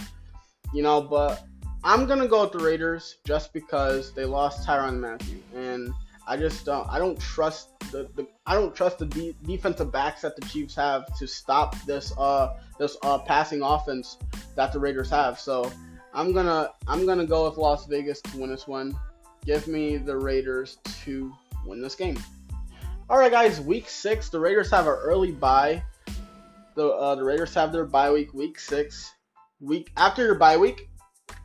You 0.73 0.83
know, 0.83 1.01
but 1.01 1.43
I'm 1.83 2.05
gonna 2.05 2.27
go 2.27 2.43
with 2.43 2.51
the 2.51 2.59
Raiders 2.59 3.17
just 3.25 3.53
because 3.53 4.13
they 4.13 4.25
lost 4.25 4.67
Tyrann 4.67 4.99
Mathieu 4.99 5.39
and 5.55 5.93
I 6.29 6.37
just 6.37 6.63
don't, 6.63 6.87
I 6.87 6.99
don't 6.99 7.19
trust 7.19 7.79
the, 7.91 8.07
the 8.15 8.27
I 8.45 8.53
don't 8.53 8.75
trust 8.75 8.99
the 8.99 9.07
de- 9.07 9.35
defensive 9.43 9.91
backs 9.91 10.21
that 10.21 10.35
the 10.35 10.45
Chiefs 10.45 10.75
have 10.75 11.17
to 11.17 11.25
stop 11.25 11.75
this 11.87 12.13
uh 12.19 12.55
this 12.77 12.97
uh 13.01 13.17
passing 13.17 13.63
offense 13.63 14.19
that 14.55 14.71
the 14.71 14.77
Raiders 14.77 15.09
have. 15.09 15.39
So 15.39 15.71
I'm 16.13 16.31
gonna 16.31 16.69
I'm 16.87 17.07
gonna 17.07 17.25
go 17.25 17.49
with 17.49 17.57
Las 17.57 17.87
Vegas 17.87 18.21
to 18.21 18.37
win 18.37 18.51
this 18.51 18.67
one. 18.67 18.95
Give 19.43 19.67
me 19.67 19.97
the 19.97 20.15
Raiders 20.15 20.77
to 21.05 21.33
win 21.65 21.81
this 21.81 21.95
game. 21.95 22.19
All 23.09 23.17
right, 23.17 23.31
guys. 23.31 23.59
Week 23.59 23.89
six, 23.89 24.29
the 24.29 24.39
Raiders 24.39 24.69
have 24.69 24.85
an 24.85 24.93
early 24.93 25.31
bye. 25.31 25.81
The 26.75 26.89
uh, 26.89 27.15
the 27.15 27.23
Raiders 27.23 27.55
have 27.55 27.71
their 27.71 27.85
bye 27.85 28.11
week, 28.11 28.35
week 28.35 28.59
six. 28.59 29.15
Week 29.61 29.91
after 29.97 30.23
your 30.23 30.35
bye 30.35 30.57
week, 30.57 30.91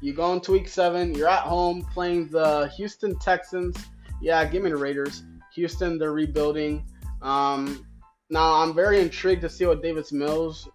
you 0.03 0.13
go 0.13 0.35
into 0.35 0.53
week 0.53 0.69
seven. 0.69 1.15
You're 1.15 1.31
at 1.31 1.45
home 1.45 1.87
playing 1.95 2.29
the 2.29 2.71
Houston 2.77 3.19
Texans. 3.19 3.79
Yeah, 4.25 4.43
give 4.47 4.63
me 4.63 4.71
the 4.71 4.77
Raiders. 4.79 5.23
Houston, 5.55 5.99
they're 5.99 6.15
rebuilding. 6.15 6.87
Um, 7.21 7.87
now 8.31 8.55
I'm 8.55 8.73
very 8.75 9.01
intrigued 9.01 9.43
to 9.43 9.51
see 9.51 9.67
what 9.67 9.83
Davis 9.83 10.13
Mills, 10.13 10.67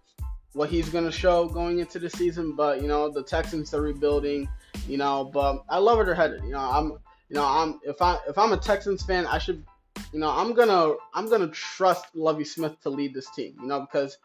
what 0.54 0.70
he's 0.70 0.88
gonna 0.90 1.12
show 1.12 1.48
going 1.48 1.80
into 1.80 1.98
the 1.98 2.12
season. 2.12 2.56
But 2.56 2.80
you 2.80 2.88
know, 2.88 3.10
the 3.10 3.24
Texans 3.24 3.74
are 3.74 3.82
rebuilding. 3.82 4.48
You 4.88 4.98
know, 4.98 5.26
but 5.34 5.64
I 5.68 5.80
love 5.80 5.98
where 5.98 6.06
they're 6.06 6.14
headed. 6.14 6.44
You 6.44 6.52
know, 6.52 6.60
I'm, 6.60 6.92
you 7.30 7.36
know, 7.38 7.44
I'm 7.44 7.80
if 7.84 8.00
I 8.04 8.20
if 8.28 8.38
I'm 8.38 8.54
a 8.54 8.58
Texans 8.58 9.02
fan, 9.02 9.26
I 9.26 9.40
should 9.40 9.66
you 10.14 10.20
know, 10.20 10.30
I'm 10.30 10.54
gonna 10.54 10.94
I'm 11.16 11.28
gonna 11.28 11.48
trust 11.48 12.16
Lovie 12.16 12.46
Smith 12.46 12.80
to 12.84 12.92
lead 12.92 13.16
this 13.16 13.32
team. 13.32 13.56
You 13.60 13.68
know, 13.68 13.80
because 13.82 14.20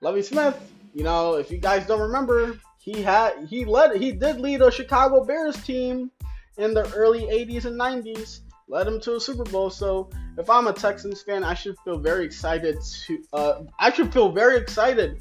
Lovie 0.00 0.22
Smith, 0.22 0.58
you 0.94 1.04
know, 1.04 1.34
if 1.34 1.50
you 1.50 1.58
guys 1.58 1.86
don't 1.86 2.00
remember, 2.00 2.58
he 2.78 3.02
had 3.02 3.46
he 3.46 3.66
led 3.66 3.94
he 4.00 4.10
did 4.10 4.40
lead 4.40 4.62
a 4.62 4.70
Chicago 4.70 5.22
Bears 5.22 5.62
team 5.64 6.10
in 6.56 6.74
the 6.74 6.90
early 6.94 7.22
80s 7.22 7.64
and 7.64 7.78
90s, 7.78 8.40
led 8.68 8.86
them 8.86 9.00
to 9.00 9.16
a 9.16 9.20
Super 9.20 9.44
Bowl. 9.44 9.70
So 9.70 10.10
if 10.38 10.48
I'm 10.48 10.66
a 10.66 10.72
Texans 10.72 11.22
fan, 11.22 11.44
I 11.44 11.54
should 11.54 11.76
feel 11.84 11.98
very 11.98 12.24
excited 12.24 12.76
to 13.06 13.22
uh, 13.32 13.62
I 13.78 13.92
should 13.92 14.12
feel 14.12 14.32
very 14.32 14.56
excited 14.56 15.20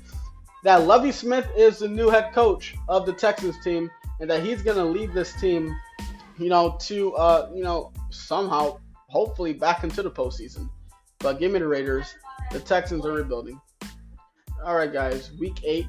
that 0.64 0.88
Lovie 0.88 1.12
Smith 1.12 1.48
is 1.58 1.80
the 1.80 1.88
new 1.88 2.10
head 2.10 2.34
coach 2.34 2.76
of 2.88 3.06
the 3.06 3.14
Texans 3.14 3.62
team 3.64 3.90
and 4.20 4.30
that 4.30 4.44
he's 4.44 4.62
gonna 4.62 4.86
lead 4.86 5.14
this 5.14 5.34
team, 5.40 5.76
you 6.38 6.50
know, 6.50 6.78
to 6.82 7.14
uh, 7.16 7.50
you 7.54 7.64
know 7.64 7.92
somehow 8.10 8.80
hopefully 9.08 9.54
back 9.54 9.84
into 9.84 10.02
the 10.02 10.12
postseason. 10.12 10.70
But 11.20 11.40
give 11.40 11.52
me 11.52 11.60
the 11.60 11.68
Raiders. 11.68 12.14
The 12.52 12.60
Texans 12.60 13.06
are 13.06 13.14
rebuilding. 13.14 13.60
All 14.64 14.76
right, 14.76 14.92
guys. 14.92 15.32
Week 15.40 15.60
eight, 15.64 15.88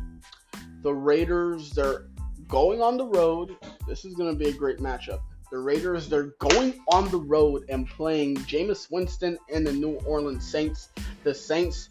the 0.82 0.92
Raiders 0.92 1.70
they're 1.70 2.06
going 2.49 2.82
on 2.82 2.96
the 2.96 3.06
road. 3.06 3.56
This 3.87 4.04
is 4.04 4.14
going 4.14 4.32
to 4.32 4.38
be 4.38 4.50
a 4.50 4.52
great 4.52 4.78
matchup. 4.78 5.20
The 5.54 5.61
Raiders 5.61 6.08
they're 6.08 6.34
going 6.40 6.80
on 6.88 7.08
the 7.12 7.18
road 7.18 7.66
and 7.68 7.87
playing 7.87 8.38
Jameis 8.38 8.90
Winston 8.90 9.38
and 9.52 9.64
the 9.64 9.73
New 9.73 10.00
Orleans 10.04 10.44
Saints. 10.44 10.88
The 11.23 11.32
Saints, 11.32 11.90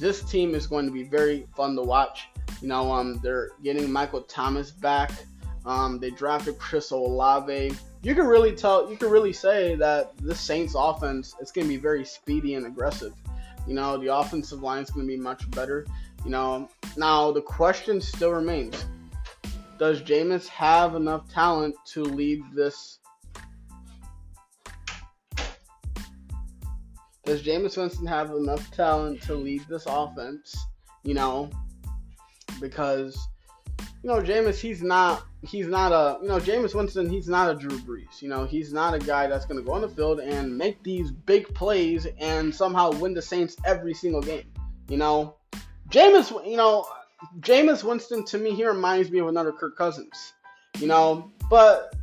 this 0.00 0.22
team 0.24 0.52
is 0.52 0.66
going 0.66 0.84
to 0.86 0.92
be 0.92 1.04
very 1.04 1.46
fun 1.56 1.76
to 1.76 1.82
watch. 1.82 2.26
You 2.60 2.66
know, 2.66 2.90
um, 2.90 3.20
they're 3.22 3.50
getting 3.62 3.88
Michael 3.92 4.22
Thomas 4.22 4.72
back. 4.72 5.12
Um, 5.64 6.00
they 6.00 6.10
drafted 6.10 6.58
Chris 6.58 6.90
Olave 6.90 7.70
you 8.02 8.16
can 8.16 8.26
really 8.26 8.52
tell, 8.52 8.90
you 8.90 8.96
can 8.96 9.10
really 9.10 9.32
say 9.32 9.76
that 9.76 10.16
the 10.18 10.34
Saints 10.34 10.74
offense 10.76 11.36
is 11.40 11.52
going 11.52 11.68
to 11.68 11.72
be 11.72 11.78
very 11.78 12.04
speedy 12.04 12.54
and 12.54 12.66
aggressive. 12.66 13.14
You 13.68 13.74
know, 13.74 13.96
the 13.96 14.14
offensive 14.14 14.60
line 14.60 14.82
is 14.82 14.90
going 14.90 15.06
to 15.06 15.10
be 15.10 15.16
much 15.16 15.48
better. 15.52 15.86
You 16.24 16.32
know, 16.32 16.68
now 16.96 17.30
the 17.30 17.40
question 17.40 18.00
still 18.00 18.32
remains: 18.32 18.84
Does 19.78 20.02
Jameis 20.02 20.48
have 20.48 20.96
enough 20.96 21.32
talent 21.32 21.76
to 21.92 22.02
lead 22.02 22.42
this? 22.52 22.98
Does 27.24 27.42
Jameis 27.42 27.76
Winston 27.76 28.06
have 28.06 28.30
enough 28.30 28.70
talent 28.70 29.22
to 29.22 29.34
lead 29.34 29.62
this 29.68 29.84
offense? 29.86 30.54
You 31.02 31.14
know, 31.14 31.50
because 32.60 33.28
you 34.02 34.10
know, 34.10 34.20
Jameis, 34.20 34.60
he's 34.60 34.82
not 34.82 35.24
he's 35.42 35.66
not 35.66 35.90
a 35.90 36.22
you 36.22 36.28
know, 36.28 36.38
Jameis 36.38 36.74
Winston, 36.74 37.08
he's 37.08 37.28
not 37.28 37.50
a 37.50 37.54
Drew 37.58 37.78
Brees. 37.78 38.20
You 38.20 38.28
know, 38.28 38.44
he's 38.44 38.72
not 38.72 38.92
a 38.92 38.98
guy 38.98 39.26
that's 39.26 39.46
gonna 39.46 39.62
go 39.62 39.72
on 39.72 39.80
the 39.80 39.88
field 39.88 40.20
and 40.20 40.56
make 40.56 40.82
these 40.82 41.10
big 41.10 41.52
plays 41.54 42.06
and 42.18 42.54
somehow 42.54 42.92
win 42.92 43.14
the 43.14 43.22
Saints 43.22 43.56
every 43.64 43.94
single 43.94 44.20
game. 44.20 44.44
You 44.88 44.98
know, 44.98 45.36
Jameis, 45.88 46.30
you 46.46 46.58
know, 46.58 46.86
Jameis 47.40 47.82
Winston 47.82 48.24
to 48.26 48.36
me 48.36 48.54
he 48.54 48.66
reminds 48.66 49.10
me 49.10 49.20
of 49.20 49.28
another 49.28 49.52
Kirk 49.52 49.76
Cousins. 49.78 50.34
You 50.78 50.88
know, 50.88 51.30
but 51.48 51.94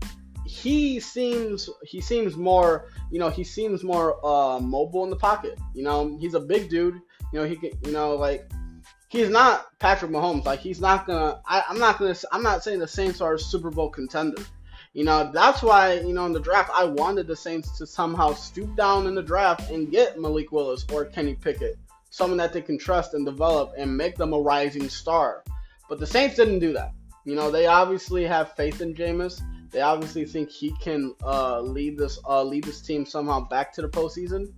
he 0.52 1.00
seems 1.00 1.70
he 1.82 2.02
seems 2.02 2.36
more 2.36 2.90
you 3.10 3.20
know 3.20 3.30
he 3.30 3.42
seems 3.42 3.86
more 3.86 4.20
uh, 4.26 4.60
mobile 4.60 5.06
in 5.06 5.10
the 5.10 5.16
pocket. 5.16 5.58
You 5.74 5.84
know, 5.84 6.18
he's 6.20 6.34
a 6.34 6.42
big 6.42 6.70
dude. 6.70 6.96
You 7.32 7.40
know, 7.40 7.46
he 7.46 7.56
can 7.56 7.72
you 7.86 7.94
know 7.94 8.16
like 8.16 8.52
he's 9.08 9.30
not 9.30 9.80
Patrick 9.80 10.12
Mahomes. 10.12 10.46
Like 10.46 10.60
he's 10.60 10.82
not 10.82 11.08
gonna. 11.08 11.42
I, 11.46 11.64
am 11.70 11.80
not 11.80 12.00
gonna. 12.00 12.16
I'm 12.34 12.44
not 12.44 12.66
saying 12.66 12.80
the 12.80 12.88
Saints 12.88 13.22
are 13.22 13.36
a 13.36 13.40
Super 13.40 13.72
Bowl 13.72 13.90
contender. 13.90 14.44
You 14.94 15.06
know 15.06 15.32
that's 15.34 15.64
why 15.64 15.94
you 15.94 16.14
know 16.14 16.26
in 16.26 16.34
the 16.34 16.40
draft 16.42 16.70
I 16.74 16.84
wanted 16.84 17.28
the 17.28 17.36
Saints 17.36 17.78
to 17.78 17.88
somehow 17.88 18.34
stoop 18.34 18.76
down 18.76 19.08
in 19.08 19.16
the 19.16 19.24
draft 19.24 19.72
and 19.72 19.90
get 19.90 20.20
Malik 20.20 20.52
Willis 20.52 20.86
or 20.92 21.06
Kenny 21.06 21.36
Pickett, 21.36 21.78
someone 22.10 22.38
that 22.40 22.52
they 22.52 22.62
can 22.62 22.78
trust 22.78 23.14
and 23.14 23.26
develop 23.26 23.72
and 23.78 23.96
make 23.96 24.18
them 24.18 24.34
a 24.34 24.40
rising 24.40 24.90
star. 24.90 25.46
But 25.88 26.00
the 26.00 26.08
Saints 26.08 26.36
didn't 26.36 26.60
do 26.60 26.74
that. 26.74 26.92
You 27.24 27.36
know 27.36 27.50
they 27.50 27.68
obviously 27.68 28.26
have 28.26 28.52
faith 28.58 28.82
in 28.82 28.94
Jameis. 28.94 29.42
They 29.72 29.82
obviously 29.82 30.26
think 30.26 30.50
he 30.50 30.72
can 30.82 31.16
uh, 31.24 31.62
lead 31.62 31.98
this 31.98 32.20
uh, 32.28 32.44
lead 32.44 32.66
this 32.66 32.82
team 32.82 33.06
somehow 33.06 33.48
back 33.48 33.74
to 33.74 33.82
the 33.82 33.88
postseason. 33.88 34.52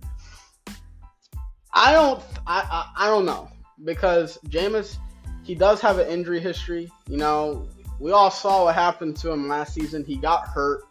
I 1.72 1.92
don't. 1.92 2.20
I, 2.46 2.60
I, 2.96 3.06
I 3.06 3.06
don't 3.08 3.24
know 3.24 3.48
because 3.84 4.38
Jameis, 4.48 4.98
he 5.42 5.54
does 5.54 5.80
have 5.80 5.98
an 5.98 6.08
injury 6.08 6.40
history. 6.40 6.90
You 7.08 7.16
know, 7.16 7.68
we 8.00 8.10
all 8.10 8.30
saw 8.30 8.64
what 8.64 8.74
happened 8.74 9.16
to 9.18 9.30
him 9.30 9.48
last 9.48 9.74
season. 9.74 10.04
He 10.04 10.16
got 10.16 10.48
hurt. 10.48 10.84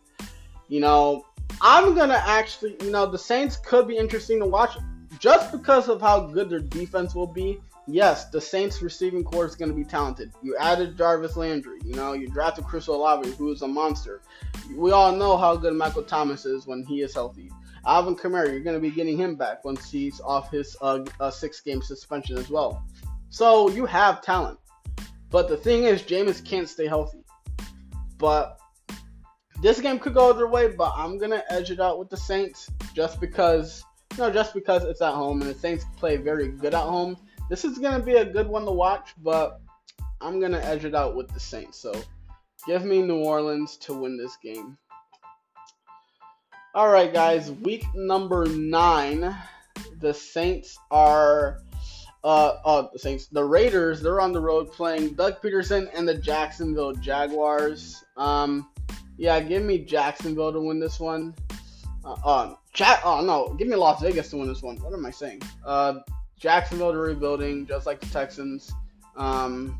You 0.69 0.79
know, 0.79 1.25
I'm 1.61 1.93
gonna 1.93 2.21
actually, 2.25 2.77
you 2.81 2.91
know, 2.91 3.05
the 3.05 3.17
Saints 3.17 3.57
could 3.57 3.87
be 3.87 3.97
interesting 3.97 4.39
to 4.39 4.45
watch 4.45 4.77
just 5.19 5.51
because 5.51 5.89
of 5.89 6.01
how 6.01 6.27
good 6.27 6.49
their 6.49 6.59
defense 6.59 7.13
will 7.13 7.27
be. 7.27 7.59
Yes, 7.85 8.29
the 8.29 8.39
Saints 8.39 8.81
receiving 8.81 9.23
corps 9.23 9.45
is 9.45 9.55
going 9.55 9.69
to 9.69 9.75
be 9.75 9.83
talented. 9.83 10.31
You 10.41 10.55
added 10.57 10.97
Jarvis 10.97 11.35
Landry. 11.35 11.79
You 11.83 11.95
know, 11.95 12.13
you 12.13 12.27
drafted 12.29 12.63
Chris 12.63 12.87
Olave, 12.87 13.29
who 13.31 13.51
is 13.51 13.61
a 13.61 13.67
monster. 13.67 14.21
We 14.73 14.91
all 14.91 15.11
know 15.11 15.35
how 15.35 15.57
good 15.57 15.73
Michael 15.73 16.03
Thomas 16.03 16.45
is 16.45 16.65
when 16.65 16.85
he 16.85 17.01
is 17.01 17.13
healthy. 17.13 17.51
Alvin 17.85 18.15
Kamara, 18.15 18.49
you're 18.49 18.61
going 18.61 18.77
to 18.77 18.81
be 18.81 18.91
getting 18.91 19.17
him 19.17 19.35
back 19.35 19.65
once 19.65 19.91
he's 19.91 20.21
off 20.21 20.49
his 20.49 20.77
uh, 20.81 21.03
uh, 21.19 21.29
six 21.29 21.59
game 21.59 21.81
suspension 21.81 22.37
as 22.37 22.49
well. 22.49 22.85
So 23.29 23.69
you 23.69 23.85
have 23.85 24.21
talent. 24.21 24.59
But 25.29 25.49
the 25.49 25.57
thing 25.57 25.83
is, 25.83 26.03
Jameis 26.03 26.45
can't 26.45 26.69
stay 26.69 26.87
healthy. 26.87 27.25
But 28.17 28.59
this 29.61 29.81
game 29.81 29.99
could 29.99 30.13
go 30.13 30.29
either 30.29 30.47
way, 30.47 30.69
but 30.69 30.93
I'm 30.95 31.17
going 31.17 31.31
to 31.31 31.51
edge 31.51 31.71
it 31.71 31.81
out 31.81 31.99
with 31.99 32.09
the 32.09 32.15
Saints 32.15 32.69
just 32.93 33.19
because, 33.19 33.83
you 34.11 34.19
know, 34.19 34.31
just 34.31 34.53
because 34.53 34.85
it's 34.85 35.01
at 35.01 35.13
home 35.13 35.41
and 35.41 35.49
the 35.49 35.59
Saints 35.59 35.83
play 35.97 36.15
very 36.15 36.49
good 36.49 36.73
at 36.73 36.83
home. 36.83 37.17
This 37.49 37.65
is 37.65 37.77
going 37.77 37.99
to 37.99 38.05
be 38.05 38.15
a 38.15 38.25
good 38.25 38.47
one 38.47 38.65
to 38.65 38.71
watch, 38.71 39.13
but 39.21 39.59
I'm 40.21 40.39
going 40.39 40.53
to 40.53 40.65
edge 40.65 40.85
it 40.85 40.95
out 40.95 41.15
with 41.15 41.29
the 41.33 41.39
Saints. 41.39 41.79
So 41.79 41.93
give 42.65 42.85
me 42.85 43.01
New 43.01 43.23
Orleans 43.23 43.77
to 43.77 43.93
win 43.93 44.17
this 44.17 44.37
game. 44.41 44.77
All 46.75 46.89
right, 46.89 47.13
guys. 47.13 47.51
Week 47.51 47.85
number 47.93 48.45
nine. 48.47 49.35
The 49.99 50.13
Saints 50.13 50.77
are. 50.89 51.59
Uh, 52.23 52.57
oh, 52.65 52.89
the 52.91 52.99
Saints. 52.99 53.27
The 53.27 53.43
Raiders. 53.43 54.01
They're 54.01 54.21
on 54.21 54.31
the 54.31 54.41
road 54.41 54.71
playing 54.71 55.13
Doug 55.13 55.41
Pederson 55.41 55.89
and 55.93 56.07
the 56.07 56.15
Jacksonville 56.15 56.93
Jaguars. 56.93 58.03
Um, 58.17 58.69
yeah, 59.17 59.39
give 59.39 59.63
me 59.63 59.79
Jacksonville 59.79 60.51
to 60.51 60.59
win 60.59 60.79
this 60.79 60.99
one. 60.99 61.35
Uh, 62.03 62.15
um, 62.25 62.57
chat. 62.73 63.01
Oh 63.03 63.21
no, 63.21 63.53
give 63.55 63.67
me 63.67 63.75
Las 63.75 64.01
Vegas 64.01 64.29
to 64.31 64.37
win 64.37 64.47
this 64.47 64.63
one. 64.63 64.77
What 64.77 64.93
am 64.93 65.05
I 65.05 65.11
saying? 65.11 65.41
Uh, 65.63 65.99
Jacksonville 66.43 66.91
to 66.91 66.97
rebuilding, 66.97 67.65
just 67.65 67.85
like 67.85 68.01
the 68.01 68.07
Texans. 68.07 68.69
Um, 69.15 69.79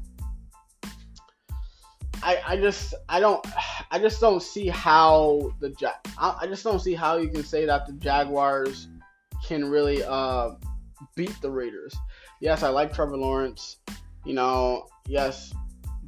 I, 2.24 2.40
I 2.48 2.56
just 2.56 2.94
I 3.10 3.20
don't 3.20 3.46
I 3.92 4.00
just 4.00 4.22
don't 4.22 4.42
see 4.42 4.70
how 4.70 5.54
the 5.60 5.76
I, 6.18 6.38
I 6.44 6.48
just 6.48 6.64
don't 6.64 6.80
see 6.80 6.94
how 6.94 7.18
you 7.18 7.28
can 7.28 7.44
say 7.44 7.66
that 7.66 7.86
the 7.86 7.92
Jaguars 7.94 8.88
can 9.46 9.66
really 9.66 10.06
uh, 10.06 10.52
beat 11.16 11.36
the 11.42 11.52
Raiders. 11.52 11.94
Yes, 12.40 12.64
I 12.64 12.70
like 12.70 12.94
Trevor 12.94 13.18
Lawrence. 13.18 13.80
You 14.24 14.34
know, 14.34 14.88
yes, 15.06 15.54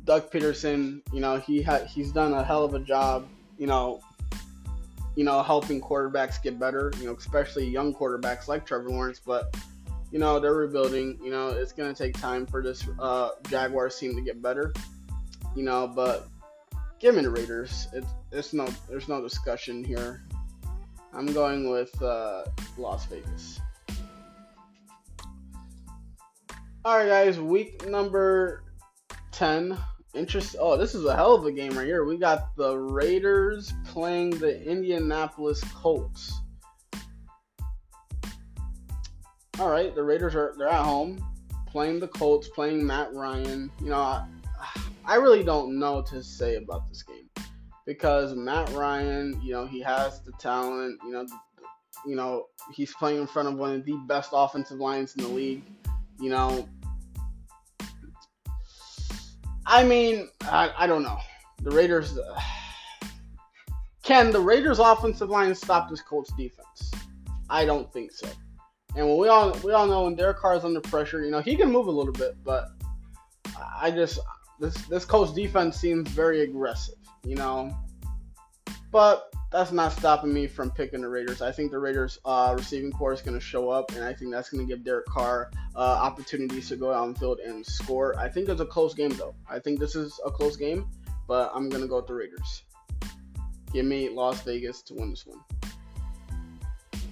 Doug 0.06 0.32
Pederson. 0.32 1.02
You 1.12 1.20
know, 1.20 1.36
he 1.36 1.62
had 1.62 1.86
he's 1.88 2.14
done 2.14 2.32
a 2.32 2.46
hell 2.46 2.64
of 2.64 2.76
a 2.76 2.80
job. 2.80 3.28
You 3.58 3.68
know, 3.68 4.00
you 5.18 5.26
know, 5.26 5.44
helping 5.44 5.82
quarterbacks 5.82 6.42
get 6.42 6.58
better. 6.58 6.94
You 6.98 7.08
know, 7.08 7.16
especially 7.16 7.68
young 7.68 7.94
quarterbacks 7.94 8.48
like 8.48 8.66
Trevor 8.66 8.90
Lawrence. 8.90 9.20
But 9.20 9.54
you 10.16 10.22
know, 10.22 10.40
they're 10.40 10.54
rebuilding. 10.54 11.20
You 11.22 11.30
know, 11.30 11.50
it's 11.50 11.74
gonna 11.74 11.94
take 11.94 12.18
time 12.18 12.46
for 12.46 12.64
this 12.64 12.88
uh, 13.00 13.32
Jaguars 13.50 14.00
team 14.00 14.16
to 14.16 14.22
get 14.22 14.42
better. 14.42 14.74
You 15.58 15.64
know, 15.64 15.92
but 15.94 16.30
give 17.00 17.16
me 17.16 17.22
the 17.22 17.30
Raiders. 17.30 17.90
It's 17.92 18.08
it's 18.32 18.54
no 18.54 18.66
there's 18.88 19.10
no 19.10 19.22
discussion 19.22 19.84
here. 19.84 20.24
I'm 21.14 21.26
going 21.26 21.70
with 21.70 22.02
uh, 22.02 22.46
Las 22.78 23.08
Vegas. 23.08 23.60
All 26.86 26.98
right, 26.98 27.10
guys. 27.10 27.38
Week 27.38 27.86
number 27.86 28.64
ten. 29.34 29.78
Interest. 30.14 30.56
Oh, 30.58 30.78
this 30.78 30.96
is 30.96 31.04
a 31.04 31.14
hell 31.14 31.36
of 31.36 31.46
a 31.46 31.52
game 31.52 31.78
right 31.78 31.88
here. 31.88 32.06
We 32.06 32.18
got 32.18 32.56
the 32.56 32.78
Raiders 32.78 33.74
playing 33.84 34.30
the 34.30 34.64
Indianapolis 34.64 35.62
Colts. 35.74 36.40
All 39.60 39.70
right, 39.70 39.96
the 39.96 40.04
Raiders 40.04 40.36
are 40.36 40.54
they're 40.58 40.68
at 40.68 40.84
home 40.84 41.24
playing 41.76 42.00
the 42.00 42.08
Colts, 42.08 42.48
playing 42.48 42.86
Matt 42.86 43.14
Ryan. 43.14 43.70
You 43.82 43.90
know, 43.90 44.00
I, 44.00 44.26
I 45.06 45.16
really 45.16 45.44
don't 45.44 45.78
know 45.78 45.96
what 45.96 46.06
to 46.08 46.24
say 46.24 46.56
about 46.56 46.88
this 46.88 47.04
game 47.04 47.30
because 47.86 48.34
Matt 48.34 48.70
Ryan, 48.72 49.40
you 49.44 49.52
know, 49.52 49.66
he 49.66 49.82
has 49.82 50.22
the 50.22 50.32
talent. 50.40 51.00
You 51.04 51.12
know, 51.12 51.26
you 52.06 52.16
know, 52.16 52.46
he's 52.74 52.94
playing 52.94 53.20
in 53.20 53.28
front 53.28 53.48
of 53.48 53.56
one 53.56 53.74
of 53.74 53.86
the 53.86 53.98
best 54.08 54.30
offensive 54.34 54.78
lines 54.78 55.16
in 55.16 55.24
the 55.24 55.30
league. 55.30 55.64
You 56.20 56.30
know, 56.30 56.68
I 59.66 59.84
mean, 59.84 60.30
I, 60.44 60.72
I 60.78 60.88
don't 60.88 61.04
know. 61.04 61.18
The 61.62 61.72
Raiders. 61.72 62.18
Uh, 62.18 62.40
can 64.04 64.32
the 64.32 64.40
Raiders' 64.40 64.80
offensive 64.80 65.30
line 65.30 65.56
stop 65.56 65.90
this 65.90 66.02
Colts 66.02 66.32
defense? 66.38 66.92
I 67.50 67.66
don't 67.66 67.92
think 67.92 68.12
so. 68.12 68.28
And 68.96 69.18
we 69.18 69.28
all 69.28 69.52
we 69.64 69.74
all 69.74 69.88
know 69.88 70.04
when 70.04 70.16
Derek 70.16 70.38
Carr 70.38 70.56
is 70.56 70.64
under 70.64 70.82
pressure, 70.82 71.24
you 71.24 71.32
know 71.32 71.42
he 71.42 71.56
can 71.56 71.72
move 71.72 71.88
a 71.88 71.92
little 71.92 72.14
bit, 72.14 72.38
but 72.44 72.70
I 73.58 73.92
just 73.92 74.20
this 74.60 74.74
this 74.86 75.06
Colts 75.06 75.34
defense 75.34 75.78
seems 75.78 76.10
very 76.10 76.42
aggressive, 76.42 76.96
you 77.24 77.36
know. 77.36 77.76
But 78.92 79.34
that's 79.52 79.72
not 79.72 79.92
stopping 79.94 80.34
me 80.34 80.48
from 80.48 80.72
picking 80.72 81.02
the 81.02 81.08
Raiders. 81.08 81.42
I 81.42 81.52
think 81.52 81.72
the 81.72 81.80
Raiders 81.80 82.20
uh, 82.26 82.54
receiving 82.58 82.92
corps 82.92 83.14
is 83.14 83.22
going 83.22 83.36
to 83.36 83.46
show 83.46 83.70
up, 83.70 83.92
and 83.94 84.04
I 84.04 84.14
think 84.14 84.32
that's 84.32 84.50
going 84.50 84.66
to 84.66 84.74
give 84.74 84.84
Derek 84.84 85.06
Carr 85.06 85.52
uh, 85.76 85.80
opportunities 85.80 86.70
to 86.70 86.76
go 86.76 86.94
out 86.94 87.08
and 87.08 87.18
field 87.18 87.40
and 87.40 87.66
score. 87.66 88.18
I 88.18 88.30
think 88.30 88.50
it's 88.50 88.62
a 88.62 88.66
close 88.66 88.94
game, 88.94 89.12
though. 89.12 89.36
I 89.50 89.60
think 89.60 89.80
this 89.80 89.96
is 89.96 90.20
a 90.26 90.32
close 90.32 90.58
game, 90.58 90.90
but 91.28 91.52
I'm 91.54 91.70
going 91.70 91.82
to 91.82 91.88
go 91.88 91.98
with 91.98 92.08
the 92.08 92.14
Raiders. 92.14 92.64
Give 93.72 93.86
me 93.86 94.10
Las 94.10 94.42
Vegas 94.42 94.82
to 94.84 94.94
win 94.94 95.10
this 95.10 95.26
one. 95.26 95.40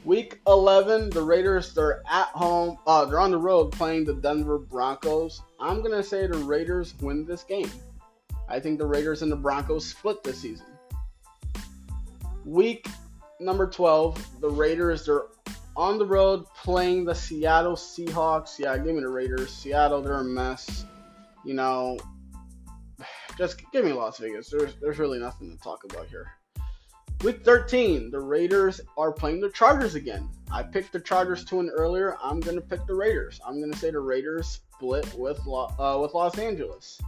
Week 0.05 0.41
11, 0.47 1.11
the 1.11 1.21
Raiders, 1.21 1.73
they're 1.73 2.03
at 2.09 2.27
home. 2.27 2.77
Uh, 2.85 3.05
they're 3.05 3.21
on 3.21 3.31
the 3.31 3.37
road 3.37 3.71
playing 3.71 4.03
the 4.03 4.13
Denver 4.13 4.57
Broncos. 4.57 5.41
I'm 5.61 5.79
going 5.79 5.93
to 5.93 6.03
say 6.03 6.27
the 6.27 6.37
Raiders 6.39 6.93
win 6.99 7.25
this 7.25 7.43
game. 7.43 7.71
I 8.49 8.59
think 8.59 8.79
the 8.79 8.85
Raiders 8.85 9.21
and 9.21 9.31
the 9.31 9.37
Broncos 9.37 9.85
split 9.85 10.21
this 10.21 10.41
season. 10.41 10.65
Week 12.43 12.85
number 13.39 13.65
12, 13.65 14.41
the 14.41 14.49
Raiders, 14.49 15.05
they're 15.05 15.23
on 15.77 15.97
the 15.97 16.05
road 16.05 16.45
playing 16.61 17.05
the 17.05 17.15
Seattle 17.15 17.77
Seahawks. 17.77 18.59
Yeah, 18.59 18.77
give 18.77 18.95
me 18.95 19.01
the 19.01 19.07
Raiders. 19.07 19.51
Seattle, 19.51 20.01
they're 20.01 20.15
a 20.15 20.23
mess. 20.23 20.85
You 21.45 21.53
know, 21.53 21.97
just 23.37 23.61
give 23.71 23.85
me 23.85 23.93
Las 23.93 24.17
Vegas. 24.17 24.49
There's, 24.49 24.75
there's 24.81 24.99
really 24.99 25.19
nothing 25.19 25.49
to 25.49 25.63
talk 25.63 25.85
about 25.85 26.07
here. 26.07 26.27
Week 27.23 27.41
13, 27.45 28.11
the 28.11 28.19
Raiders 28.19 28.81
are 28.97 29.13
playing 29.13 29.39
the 29.39 29.49
Chargers 29.51 29.95
again. 29.95 30.27
I 30.51 30.61
picked 30.61 30.91
the 30.91 30.99
Chargers 30.99 31.45
to 31.45 31.55
win 31.55 31.69
earlier. 31.69 32.17
I'm 32.21 32.41
going 32.41 32.57
to 32.57 32.61
pick 32.61 32.85
the 32.85 32.95
Raiders. 32.95 33.39
I'm 33.47 33.61
going 33.61 33.71
to 33.71 33.77
say 33.77 33.91
the 33.91 33.99
Raiders 34.01 34.59
split 34.73 35.07
with, 35.13 35.39
uh, 35.47 35.99
with 36.01 36.13
Los 36.13 36.37
Angeles. 36.37 36.99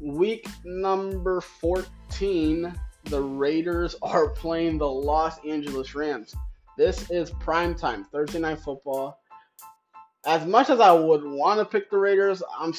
Week 0.00 0.48
number 0.64 1.40
14, 1.40 2.74
the 3.04 3.20
Raiders 3.22 3.94
are 4.02 4.30
playing 4.30 4.78
the 4.78 4.90
Los 4.90 5.38
Angeles 5.46 5.94
Rams. 5.94 6.34
This 6.76 7.08
is 7.12 7.30
prime 7.30 7.76
time, 7.76 8.02
Thursday 8.02 8.40
night 8.40 8.58
football. 8.58 9.20
As 10.26 10.44
much 10.46 10.68
as 10.68 10.80
I 10.80 10.90
would 10.90 11.22
want 11.22 11.60
to 11.60 11.64
pick 11.64 11.90
the 11.90 11.98
Raiders, 11.98 12.42
I'm 12.58 12.74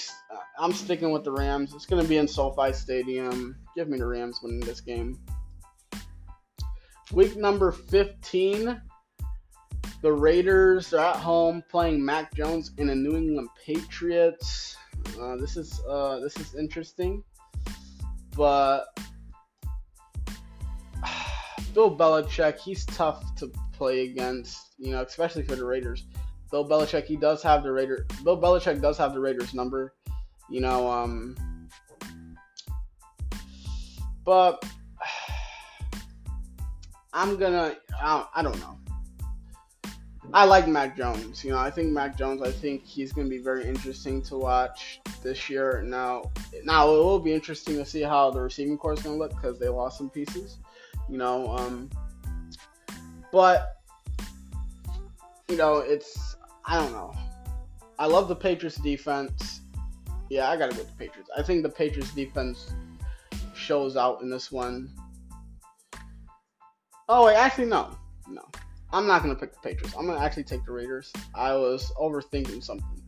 I'm 0.59 0.73
sticking 0.73 1.11
with 1.11 1.23
the 1.23 1.31
Rams. 1.31 1.73
It's 1.73 1.85
going 1.85 2.03
to 2.03 2.09
be 2.09 2.17
in 2.17 2.27
SoFi 2.27 2.73
Stadium. 2.73 3.55
Give 3.77 3.87
me 3.87 3.97
the 3.97 4.07
Rams 4.07 4.39
winning 4.43 4.59
this 4.59 4.81
game. 4.81 5.17
Week 7.11 7.37
number 7.37 7.71
15, 7.71 8.81
the 10.01 10.11
Raiders 10.11 10.91
are 10.93 11.11
at 11.11 11.17
home 11.17 11.63
playing 11.69 12.03
Mac 12.03 12.33
Jones 12.33 12.71
in 12.77 12.89
a 12.89 12.95
New 12.95 13.15
England 13.15 13.49
Patriots. 13.63 14.75
Uh, 15.19 15.35
this 15.35 15.55
is 15.55 15.79
uh, 15.87 16.19
this 16.19 16.35
is 16.37 16.55
interesting, 16.55 17.23
but 18.35 18.85
Bill 21.75 21.95
Belichick, 21.95 22.57
he's 22.57 22.85
tough 22.87 23.35
to 23.35 23.51
play 23.71 24.05
against, 24.05 24.73
you 24.79 24.91
know, 24.91 25.03
especially 25.03 25.43
for 25.43 25.55
the 25.55 25.65
Raiders. 25.65 26.05
Bill 26.49 26.67
Belichick, 26.67 27.05
he 27.05 27.17
does 27.17 27.43
have 27.43 27.61
the 27.61 27.71
Raider. 27.71 28.07
Bill 28.23 28.41
Belichick 28.41 28.81
does 28.81 28.97
have 28.97 29.13
the 29.13 29.19
Raiders 29.19 29.53
number, 29.53 29.93
you 30.49 30.59
know. 30.59 30.89
Um, 30.89 31.35
but 34.23 34.65
I'm 37.15 37.37
gonna. 37.37 37.75
I, 37.99 38.43
don't 38.43 38.59
know. 38.59 38.77
I 40.33 40.45
like 40.45 40.67
Mac 40.67 40.95
Jones. 40.95 41.43
You 41.43 41.51
know, 41.51 41.57
I 41.57 41.71
think 41.71 41.91
Mac 41.91 42.15
Jones. 42.15 42.43
I 42.43 42.51
think 42.51 42.83
he's 42.83 43.11
gonna 43.11 43.29
be 43.29 43.39
very 43.39 43.65
interesting 43.65 44.21
to 44.23 44.37
watch 44.37 44.99
this 45.23 45.49
year. 45.49 45.81
Now, 45.83 46.31
now 46.63 46.93
it 46.93 46.97
will 46.97 47.19
be 47.19 47.33
interesting 47.33 47.77
to 47.77 47.85
see 47.85 48.03
how 48.03 48.29
the 48.29 48.41
receiving 48.41 48.77
corps 48.77 48.93
is 48.93 49.01
gonna 49.01 49.15
look 49.15 49.31
because 49.31 49.57
they 49.57 49.69
lost 49.69 49.97
some 49.97 50.11
pieces 50.11 50.57
you 51.09 51.17
know. 51.17 51.49
Um, 51.55 51.89
but 53.31 53.77
you 55.49 55.57
know, 55.57 55.77
it's 55.77 56.35
I 56.65 56.79
don't 56.81 56.91
know. 56.91 57.13
I 57.99 58.07
love 58.07 58.27
the 58.27 58.35
Patriots 58.35 58.77
defense. 58.77 59.61
Yeah, 60.29 60.49
I 60.49 60.57
gotta 60.57 60.73
go 60.73 60.79
with 60.79 60.89
the 60.89 60.97
Patriots. 60.97 61.29
I 61.37 61.43
think 61.43 61.63
the 61.63 61.69
Patriots 61.69 62.13
defense 62.13 62.73
shows 63.53 63.95
out 63.95 64.21
in 64.21 64.29
this 64.29 64.51
one. 64.51 64.89
Oh 67.07 67.25
wait, 67.25 67.35
actually 67.35 67.65
no, 67.65 67.95
no. 68.27 68.41
I'm 68.91 69.07
not 69.07 69.21
gonna 69.21 69.35
pick 69.35 69.53
the 69.53 69.59
Patriots. 69.59 69.95
I'm 69.97 70.05
gonna 70.07 70.23
actually 70.23 70.45
take 70.45 70.65
the 70.65 70.71
Raiders. 70.71 71.11
I 71.33 71.53
was 71.53 71.91
overthinking 71.99 72.63
something. 72.63 73.01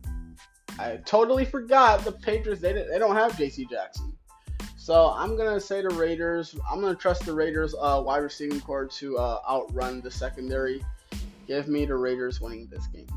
I 0.78 0.98
totally 1.04 1.44
forgot 1.44 2.04
the 2.04 2.12
Patriots. 2.12 2.60
They, 2.60 2.72
they 2.72 2.98
don't 2.98 3.16
have 3.16 3.36
J.C. 3.36 3.66
Jackson. 3.66 4.16
So 4.76 5.12
I'm 5.16 5.36
gonna 5.36 5.60
say 5.60 5.82
the 5.82 5.90
Raiders. 5.90 6.56
I'm 6.70 6.80
gonna 6.80 6.94
trust 6.94 7.26
the 7.26 7.34
Raiders 7.34 7.74
uh, 7.78 8.02
wide 8.04 8.18
receiving 8.18 8.60
corps 8.60 8.86
to 8.86 9.18
uh, 9.18 9.40
outrun 9.48 10.00
the 10.00 10.10
secondary. 10.10 10.84
Give 11.46 11.66
me 11.66 11.84
the 11.84 11.96
Raiders 11.96 12.40
winning 12.40 12.68
this 12.70 12.86
game. 12.88 13.08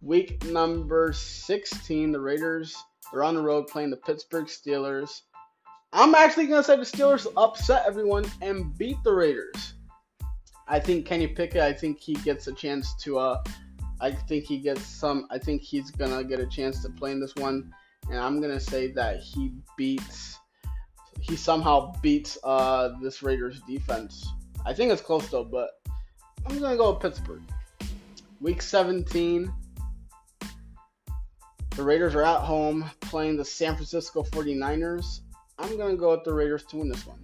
Week 0.00 0.42
number 0.44 1.12
16, 1.12 2.12
the 2.12 2.20
Raiders 2.20 2.76
They're 3.12 3.24
on 3.24 3.34
the 3.34 3.42
road 3.42 3.66
playing 3.66 3.90
the 3.90 3.96
Pittsburgh 3.96 4.46
Steelers. 4.46 5.22
I'm 5.96 6.14
actually 6.14 6.46
gonna 6.46 6.62
say 6.62 6.76
the 6.76 6.82
Steelers 6.82 7.26
upset 7.36 7.84
everyone 7.86 8.26
and 8.42 8.76
beat 8.78 9.02
the 9.02 9.12
Raiders. 9.12 9.74
I 10.68 10.78
think 10.78 11.06
Kenny 11.06 11.26
Pickett. 11.26 11.62
I 11.62 11.72
think 11.72 12.00
he 12.00 12.14
gets 12.14 12.46
a 12.46 12.52
chance 12.52 12.94
to. 13.02 13.18
Uh, 13.18 13.42
I 14.00 14.12
think 14.12 14.44
he 14.44 14.58
gets 14.58 14.86
some. 14.86 15.26
I 15.30 15.38
think 15.38 15.62
he's 15.62 15.90
gonna 15.90 16.22
get 16.22 16.38
a 16.38 16.46
chance 16.46 16.82
to 16.82 16.90
play 16.90 17.12
in 17.12 17.20
this 17.20 17.34
one 17.36 17.72
and 18.10 18.18
I'm 18.18 18.40
gonna 18.40 18.60
say 18.60 18.92
that 18.92 19.20
he 19.20 19.52
beats, 19.76 20.38
he 21.20 21.36
somehow 21.36 21.92
beats 22.02 22.38
uh, 22.44 22.90
this 23.02 23.22
Raiders 23.22 23.60
defense. 23.62 24.28
I 24.64 24.72
think 24.72 24.92
it's 24.92 25.02
close 25.02 25.28
though, 25.28 25.44
but 25.44 25.70
I'm 26.46 26.58
gonna 26.58 26.76
go 26.76 26.92
with 26.92 27.00
Pittsburgh. 27.00 27.42
Week 28.40 28.62
17, 28.62 29.52
the 31.70 31.82
Raiders 31.82 32.14
are 32.14 32.22
at 32.22 32.40
home 32.40 32.88
playing 33.00 33.36
the 33.36 33.44
San 33.44 33.74
Francisco 33.74 34.22
49ers. 34.22 35.20
I'm 35.58 35.76
gonna 35.76 35.96
go 35.96 36.10
with 36.10 36.24
the 36.24 36.32
Raiders 36.32 36.64
to 36.66 36.76
win 36.76 36.88
this 36.88 37.06
one. 37.06 37.18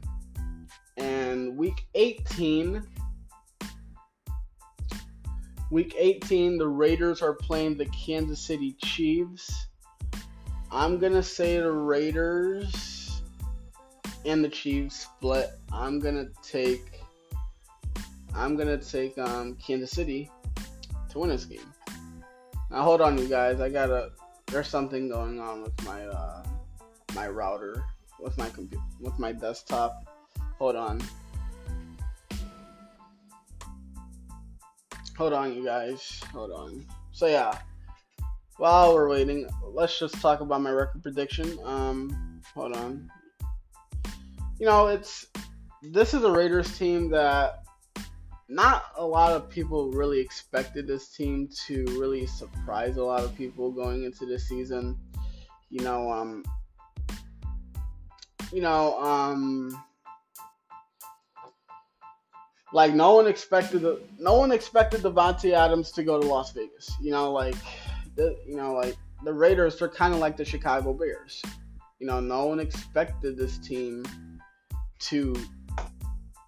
And 0.96 1.56
week 1.56 1.86
18, 1.94 2.82
week 5.70 5.94
18, 5.98 6.58
the 6.58 6.68
Raiders 6.68 7.22
are 7.22 7.34
playing 7.34 7.76
the 7.76 7.86
Kansas 7.86 8.40
City 8.40 8.76
Chiefs. 8.84 9.66
I'm 10.70 10.98
gonna 10.98 11.22
say 11.22 11.58
the 11.58 11.72
Raiders 11.72 13.22
and 14.24 14.44
the 14.44 14.48
Chiefs 14.48 15.00
split. 15.00 15.50
I'm 15.70 15.98
gonna 15.98 16.28
take 16.42 17.00
I'm 18.34 18.56
gonna 18.56 18.78
take 18.78 19.18
um, 19.18 19.56
Kansas 19.56 19.90
City 19.90 20.30
to 21.10 21.18
win 21.18 21.30
this 21.30 21.44
game. 21.44 21.60
Now 22.70 22.82
hold 22.82 23.00
on, 23.00 23.18
you 23.18 23.28
guys. 23.28 23.60
I 23.60 23.68
gotta. 23.68 24.12
There's 24.46 24.68
something 24.68 25.08
going 25.08 25.38
on 25.38 25.62
with 25.62 25.84
my 25.84 26.06
uh, 26.06 26.42
my 27.14 27.28
router, 27.28 27.84
with 28.22 28.38
my 28.38 28.48
computer, 28.50 28.82
with 29.00 29.18
my 29.18 29.32
desktop. 29.32 30.04
Hold 30.58 30.76
on. 30.76 31.00
hold 35.16 35.32
on, 35.32 35.54
you 35.54 35.64
guys. 35.64 36.20
Hold 36.32 36.50
on. 36.50 36.84
So 37.12 37.26
yeah, 37.26 37.56
while 38.56 38.94
we're 38.94 39.08
waiting, 39.08 39.48
let's 39.64 39.98
just 39.98 40.20
talk 40.20 40.40
about 40.40 40.60
my 40.62 40.70
record 40.70 41.02
prediction. 41.02 41.58
Um, 41.64 42.40
hold 42.54 42.76
on. 42.76 43.10
You 44.58 44.66
know, 44.66 44.88
it's 44.88 45.26
this 45.82 46.14
is 46.14 46.24
a 46.24 46.30
Raiders 46.30 46.76
team 46.78 47.10
that 47.10 47.64
not 48.48 48.84
a 48.96 49.06
lot 49.06 49.32
of 49.32 49.48
people 49.48 49.90
really 49.92 50.20
expected 50.20 50.86
this 50.86 51.08
team 51.08 51.48
to 51.66 51.84
really 52.00 52.26
surprise 52.26 52.96
a 52.96 53.04
lot 53.04 53.22
of 53.22 53.32
people 53.36 53.70
going 53.70 54.04
into 54.04 54.26
this 54.26 54.48
season. 54.48 54.98
You 55.70 55.84
know, 55.84 56.10
um, 56.10 56.44
you 58.52 58.60
know, 58.60 59.00
um, 59.00 59.82
like 62.72 62.94
no 62.94 63.14
one 63.14 63.26
expected 63.26 63.82
the, 63.82 64.00
no 64.18 64.34
one 64.34 64.52
expected 64.52 65.02
Davante 65.02 65.52
Adams 65.52 65.90
to 65.92 66.02
go 66.02 66.20
to 66.20 66.26
Las 66.26 66.52
Vegas. 66.52 66.92
You 67.00 67.10
know, 67.10 67.32
like 67.32 67.56
the, 68.16 68.36
you 68.46 68.56
know, 68.56 68.74
like 68.74 68.96
the 69.24 69.32
Raiders 69.32 69.80
are 69.82 69.88
kind 69.88 70.14
of 70.14 70.20
like 70.20 70.36
the 70.36 70.44
Chicago 70.44 70.92
Bears. 70.92 71.42
You 71.98 72.06
know, 72.06 72.20
no 72.20 72.46
one 72.46 72.60
expected 72.60 73.36
this 73.36 73.58
team 73.58 74.04
to, 75.00 75.34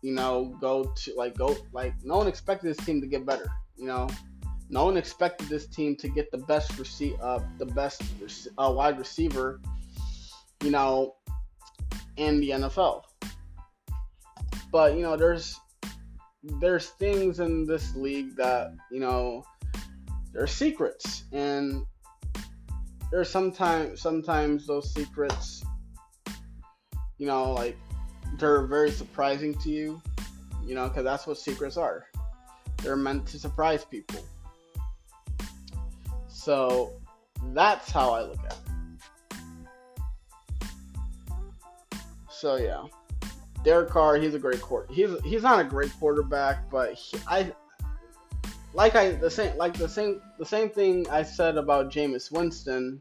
you 0.03 0.13
know, 0.13 0.57
go 0.61 0.85
to 0.85 1.15
like 1.17 1.37
go 1.37 1.57
like 1.73 1.95
no 2.03 2.17
one 2.17 2.27
expected 2.27 2.69
this 2.69 2.85
team 2.85 3.01
to 3.01 3.07
get 3.07 3.25
better. 3.25 3.49
You 3.77 3.87
know, 3.87 4.09
no 4.71 4.85
one 4.87 4.97
expected 4.97 5.49
this 5.49 5.67
team 5.67 5.97
to 5.97 6.09
get 6.09 6.31
the 6.33 6.39
best 6.39 6.79
receive 6.79 7.15
uh, 7.21 7.41
the 7.59 7.67
best 7.67 8.03
uh, 8.59 8.73
wide 8.75 8.99
receiver. 8.99 9.61
You 10.63 10.71
know, 10.71 11.17
in 12.17 12.41
the 12.41 12.51
NFL. 12.51 13.03
But 14.71 14.97
you 14.97 15.03
know, 15.03 15.17
there's 15.17 15.59
there's 16.61 16.89
things 16.91 17.41
in 17.41 17.67
this 17.67 17.95
league 17.95 18.37
that 18.37 18.75
you 18.91 19.01
know 19.01 19.45
there's 20.33 20.51
secrets, 20.51 21.25
and 21.33 21.85
there's 23.11 23.31
sometimes 23.31 24.01
sometimes 24.01 24.67
those 24.67 24.93
secrets, 24.93 25.65
you 27.19 27.27
know, 27.27 27.53
like 27.53 27.77
they're 28.39 28.67
very 28.67 28.91
surprising 28.91 29.55
to 29.61 29.71
you, 29.71 30.03
you 30.67 30.75
know, 30.75 30.89
because 30.89 31.05
that's 31.05 31.27
what 31.27 31.39
secrets 31.39 31.77
are. 31.77 32.07
They're 32.83 32.97
meant 32.97 33.27
to 33.29 33.39
surprise 33.39 33.85
people. 33.85 34.21
So 36.29 36.93
that's 37.53 37.91
how 37.91 38.11
I 38.11 38.23
look 38.23 38.41
at 38.45 38.53
it. 38.53 38.64
So 42.45 42.57
yeah, 42.57 42.85
Derek 43.65 43.89
Carr, 43.89 44.17
he's 44.17 44.35
a 44.35 44.39
great 44.39 44.61
quarter. 44.61 44.93
He's 44.93 45.09
he's 45.25 45.43
not 45.43 45.61
a 45.61 45.65
great 45.65 45.91
quarterback, 45.99 46.71
but 46.71 46.93
he, 46.93 47.17
I 47.27 47.51
like 48.75 48.95
I 48.95 49.13
the 49.13 49.31
same 49.31 49.57
like 49.57 49.73
the 49.73 49.89
same 49.89 50.21
the 50.39 50.45
same 50.45 50.69
thing 50.69 51.09
I 51.09 51.23
said 51.23 51.57
about 51.57 51.91
Jameis 51.91 52.31
Winston. 52.31 53.01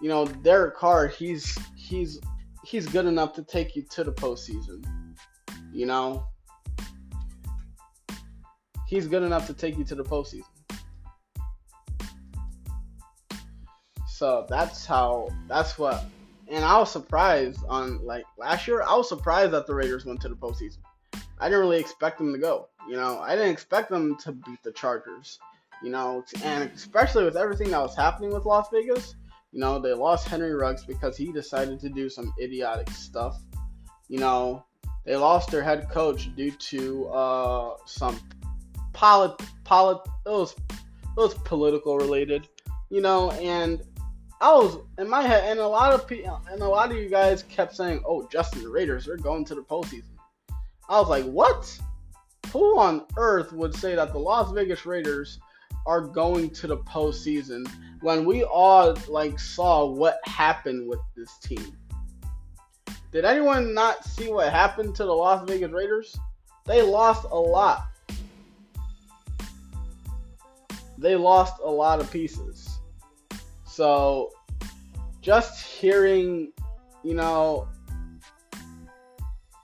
You 0.00 0.08
know, 0.08 0.24
Derek 0.24 0.76
Carr, 0.76 1.08
he's 1.08 1.58
he's 1.74 2.20
he's 2.64 2.86
good 2.86 3.06
enough 3.06 3.32
to 3.32 3.42
take 3.42 3.74
you 3.74 3.82
to 3.90 4.04
the 4.04 4.12
postseason. 4.12 4.84
You 5.72 5.86
know, 5.86 6.28
he's 8.86 9.08
good 9.08 9.24
enough 9.24 9.48
to 9.48 9.52
take 9.52 9.76
you 9.76 9.82
to 9.82 9.96
the 9.96 10.04
postseason. 10.04 10.44
So 14.06 14.46
that's 14.48 14.86
how 14.86 15.28
that's 15.48 15.76
what 15.76 16.04
and 16.48 16.64
I 16.64 16.78
was 16.78 16.90
surprised 16.90 17.60
on 17.68 18.04
like 18.04 18.24
last 18.38 18.66
year. 18.68 18.82
I 18.82 18.94
was 18.96 19.08
surprised 19.08 19.52
that 19.52 19.66
the 19.66 19.74
Raiders 19.74 20.04
went 20.04 20.20
to 20.22 20.28
the 20.28 20.36
postseason. 20.36 20.78
I 21.38 21.48
didn't 21.48 21.60
really 21.60 21.80
expect 21.80 22.18
them 22.18 22.32
to 22.32 22.38
go. 22.38 22.68
You 22.88 22.96
know, 22.96 23.18
I 23.18 23.34
didn't 23.34 23.50
expect 23.50 23.90
them 23.90 24.16
to 24.18 24.32
beat 24.32 24.62
the 24.62 24.72
Chargers. 24.72 25.38
You 25.82 25.90
know, 25.90 26.24
and 26.42 26.70
especially 26.74 27.24
with 27.24 27.36
everything 27.36 27.70
that 27.70 27.80
was 27.80 27.96
happening 27.96 28.32
with 28.32 28.44
Las 28.44 28.68
Vegas. 28.72 29.16
You 29.52 29.60
know, 29.60 29.78
they 29.78 29.92
lost 29.92 30.26
Henry 30.26 30.54
Ruggs 30.54 30.84
because 30.84 31.16
he 31.16 31.30
decided 31.30 31.78
to 31.80 31.88
do 31.88 32.08
some 32.08 32.32
idiotic 32.40 32.90
stuff. 32.90 33.40
You 34.08 34.18
know, 34.18 34.64
they 35.04 35.16
lost 35.16 35.50
their 35.50 35.62
head 35.62 35.88
coach 35.90 36.34
due 36.34 36.50
to 36.50 37.06
uh, 37.08 37.76
some 37.84 38.18
polit 38.92 39.32
polit 39.64 39.98
it 40.26 40.30
was 40.30 40.52
it 40.52 41.16
was 41.16 41.34
political 41.34 41.98
related. 41.98 42.48
You 42.90 43.00
know, 43.00 43.30
and 43.32 43.82
I 44.40 44.52
was 44.52 44.78
in 44.98 45.08
my 45.08 45.22
head, 45.22 45.44
and 45.50 45.60
a 45.60 45.66
lot 45.66 45.92
of 45.92 46.06
people, 46.06 46.40
and 46.50 46.60
a 46.60 46.68
lot 46.68 46.90
of 46.90 46.96
you 46.96 47.08
guys 47.08 47.42
kept 47.44 47.74
saying, 47.74 48.02
"Oh, 48.06 48.28
Justin, 48.28 48.62
the 48.62 48.68
Raiders, 48.68 49.06
they're 49.06 49.16
going 49.16 49.44
to 49.46 49.54
the 49.54 49.62
postseason." 49.62 50.16
I 50.88 51.00
was 51.00 51.08
like, 51.08 51.24
"What? 51.24 51.78
Who 52.52 52.78
on 52.78 53.06
earth 53.16 53.52
would 53.52 53.74
say 53.74 53.94
that 53.94 54.12
the 54.12 54.18
Las 54.18 54.52
Vegas 54.52 54.84
Raiders 54.84 55.38
are 55.86 56.00
going 56.00 56.50
to 56.50 56.66
the 56.66 56.78
postseason 56.78 57.68
when 58.00 58.24
we 58.24 58.44
all 58.44 58.96
like 59.08 59.38
saw 59.38 59.86
what 59.86 60.18
happened 60.24 60.88
with 60.88 61.00
this 61.16 61.38
team?" 61.38 61.76
Did 63.12 63.24
anyone 63.24 63.74
not 63.74 64.04
see 64.04 64.28
what 64.28 64.52
happened 64.52 64.96
to 64.96 65.04
the 65.04 65.12
Las 65.12 65.48
Vegas 65.48 65.70
Raiders? 65.70 66.16
They 66.66 66.82
lost 66.82 67.26
a 67.30 67.38
lot. 67.38 67.86
They 70.98 71.14
lost 71.14 71.60
a 71.62 71.70
lot 71.70 72.00
of 72.00 72.10
pieces. 72.10 72.63
So 73.74 74.30
just 75.20 75.60
hearing, 75.66 76.52
you 77.02 77.14
know, 77.14 77.66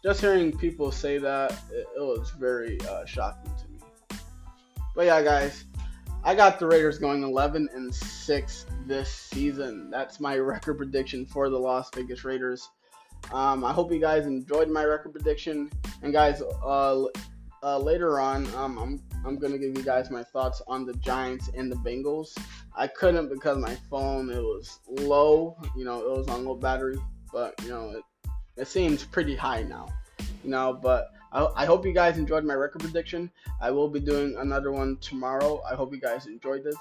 just 0.02 0.20
hearing 0.20 0.50
people 0.58 0.90
say 0.90 1.18
that, 1.18 1.52
it, 1.70 1.86
it 1.96 2.00
was 2.00 2.32
very 2.36 2.80
uh, 2.90 3.04
shocking 3.04 3.52
to 3.54 3.68
me. 3.68 4.18
But 4.96 5.06
yeah, 5.06 5.22
guys, 5.22 5.64
I 6.24 6.34
got 6.34 6.58
the 6.58 6.66
Raiders 6.66 6.98
going 6.98 7.22
11 7.22 7.68
and 7.72 7.94
6 7.94 8.66
this 8.84 9.12
season. 9.12 9.90
That's 9.90 10.18
my 10.18 10.36
record 10.38 10.78
prediction 10.78 11.24
for 11.24 11.48
the 11.48 11.58
Las 11.58 11.88
Vegas 11.94 12.24
Raiders. 12.24 12.68
Um, 13.30 13.64
I 13.64 13.72
hope 13.72 13.92
you 13.92 14.00
guys 14.00 14.26
enjoyed 14.26 14.68
my 14.70 14.82
record 14.82 15.12
prediction. 15.12 15.70
And 16.02 16.12
guys, 16.12 16.42
uh, 16.64 17.04
uh, 17.62 17.78
later 17.78 18.20
on, 18.20 18.52
um, 18.54 18.78
I'm 18.78 19.02
I'm 19.24 19.38
gonna 19.38 19.58
give 19.58 19.76
you 19.76 19.84
guys 19.84 20.10
my 20.10 20.22
thoughts 20.22 20.62
on 20.66 20.86
the 20.86 20.94
Giants 20.94 21.50
and 21.54 21.70
the 21.70 21.76
Bengals. 21.76 22.36
I 22.74 22.86
couldn't 22.86 23.28
because 23.28 23.58
my 23.58 23.74
phone 23.90 24.30
it 24.30 24.40
was 24.40 24.80
low, 24.88 25.56
you 25.76 25.84
know, 25.84 26.00
it 26.00 26.18
was 26.18 26.28
on 26.28 26.44
low 26.44 26.54
battery, 26.54 26.98
but 27.32 27.54
you 27.62 27.70
know 27.70 27.90
it 27.90 28.02
it 28.56 28.68
seems 28.68 29.04
pretty 29.04 29.36
high 29.36 29.62
now, 29.62 29.88
you 30.42 30.50
know. 30.50 30.78
But 30.80 31.08
I, 31.32 31.46
I 31.56 31.64
hope 31.66 31.84
you 31.84 31.92
guys 31.92 32.18
enjoyed 32.18 32.44
my 32.44 32.54
record 32.54 32.80
prediction. 32.80 33.30
I 33.60 33.70
will 33.70 33.88
be 33.88 34.00
doing 34.00 34.36
another 34.38 34.72
one 34.72 34.96
tomorrow. 35.00 35.62
I 35.70 35.74
hope 35.74 35.92
you 35.92 36.00
guys 36.00 36.26
enjoyed 36.26 36.64
this, 36.64 36.76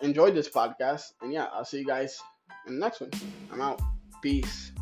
enjoyed 0.00 0.34
this 0.34 0.48
podcast, 0.48 1.12
and 1.22 1.32
yeah, 1.32 1.46
I'll 1.52 1.64
see 1.64 1.78
you 1.78 1.86
guys 1.86 2.20
in 2.66 2.74
the 2.74 2.80
next 2.80 3.00
one. 3.00 3.10
I'm 3.52 3.60
out. 3.60 3.80
Peace. 4.22 4.72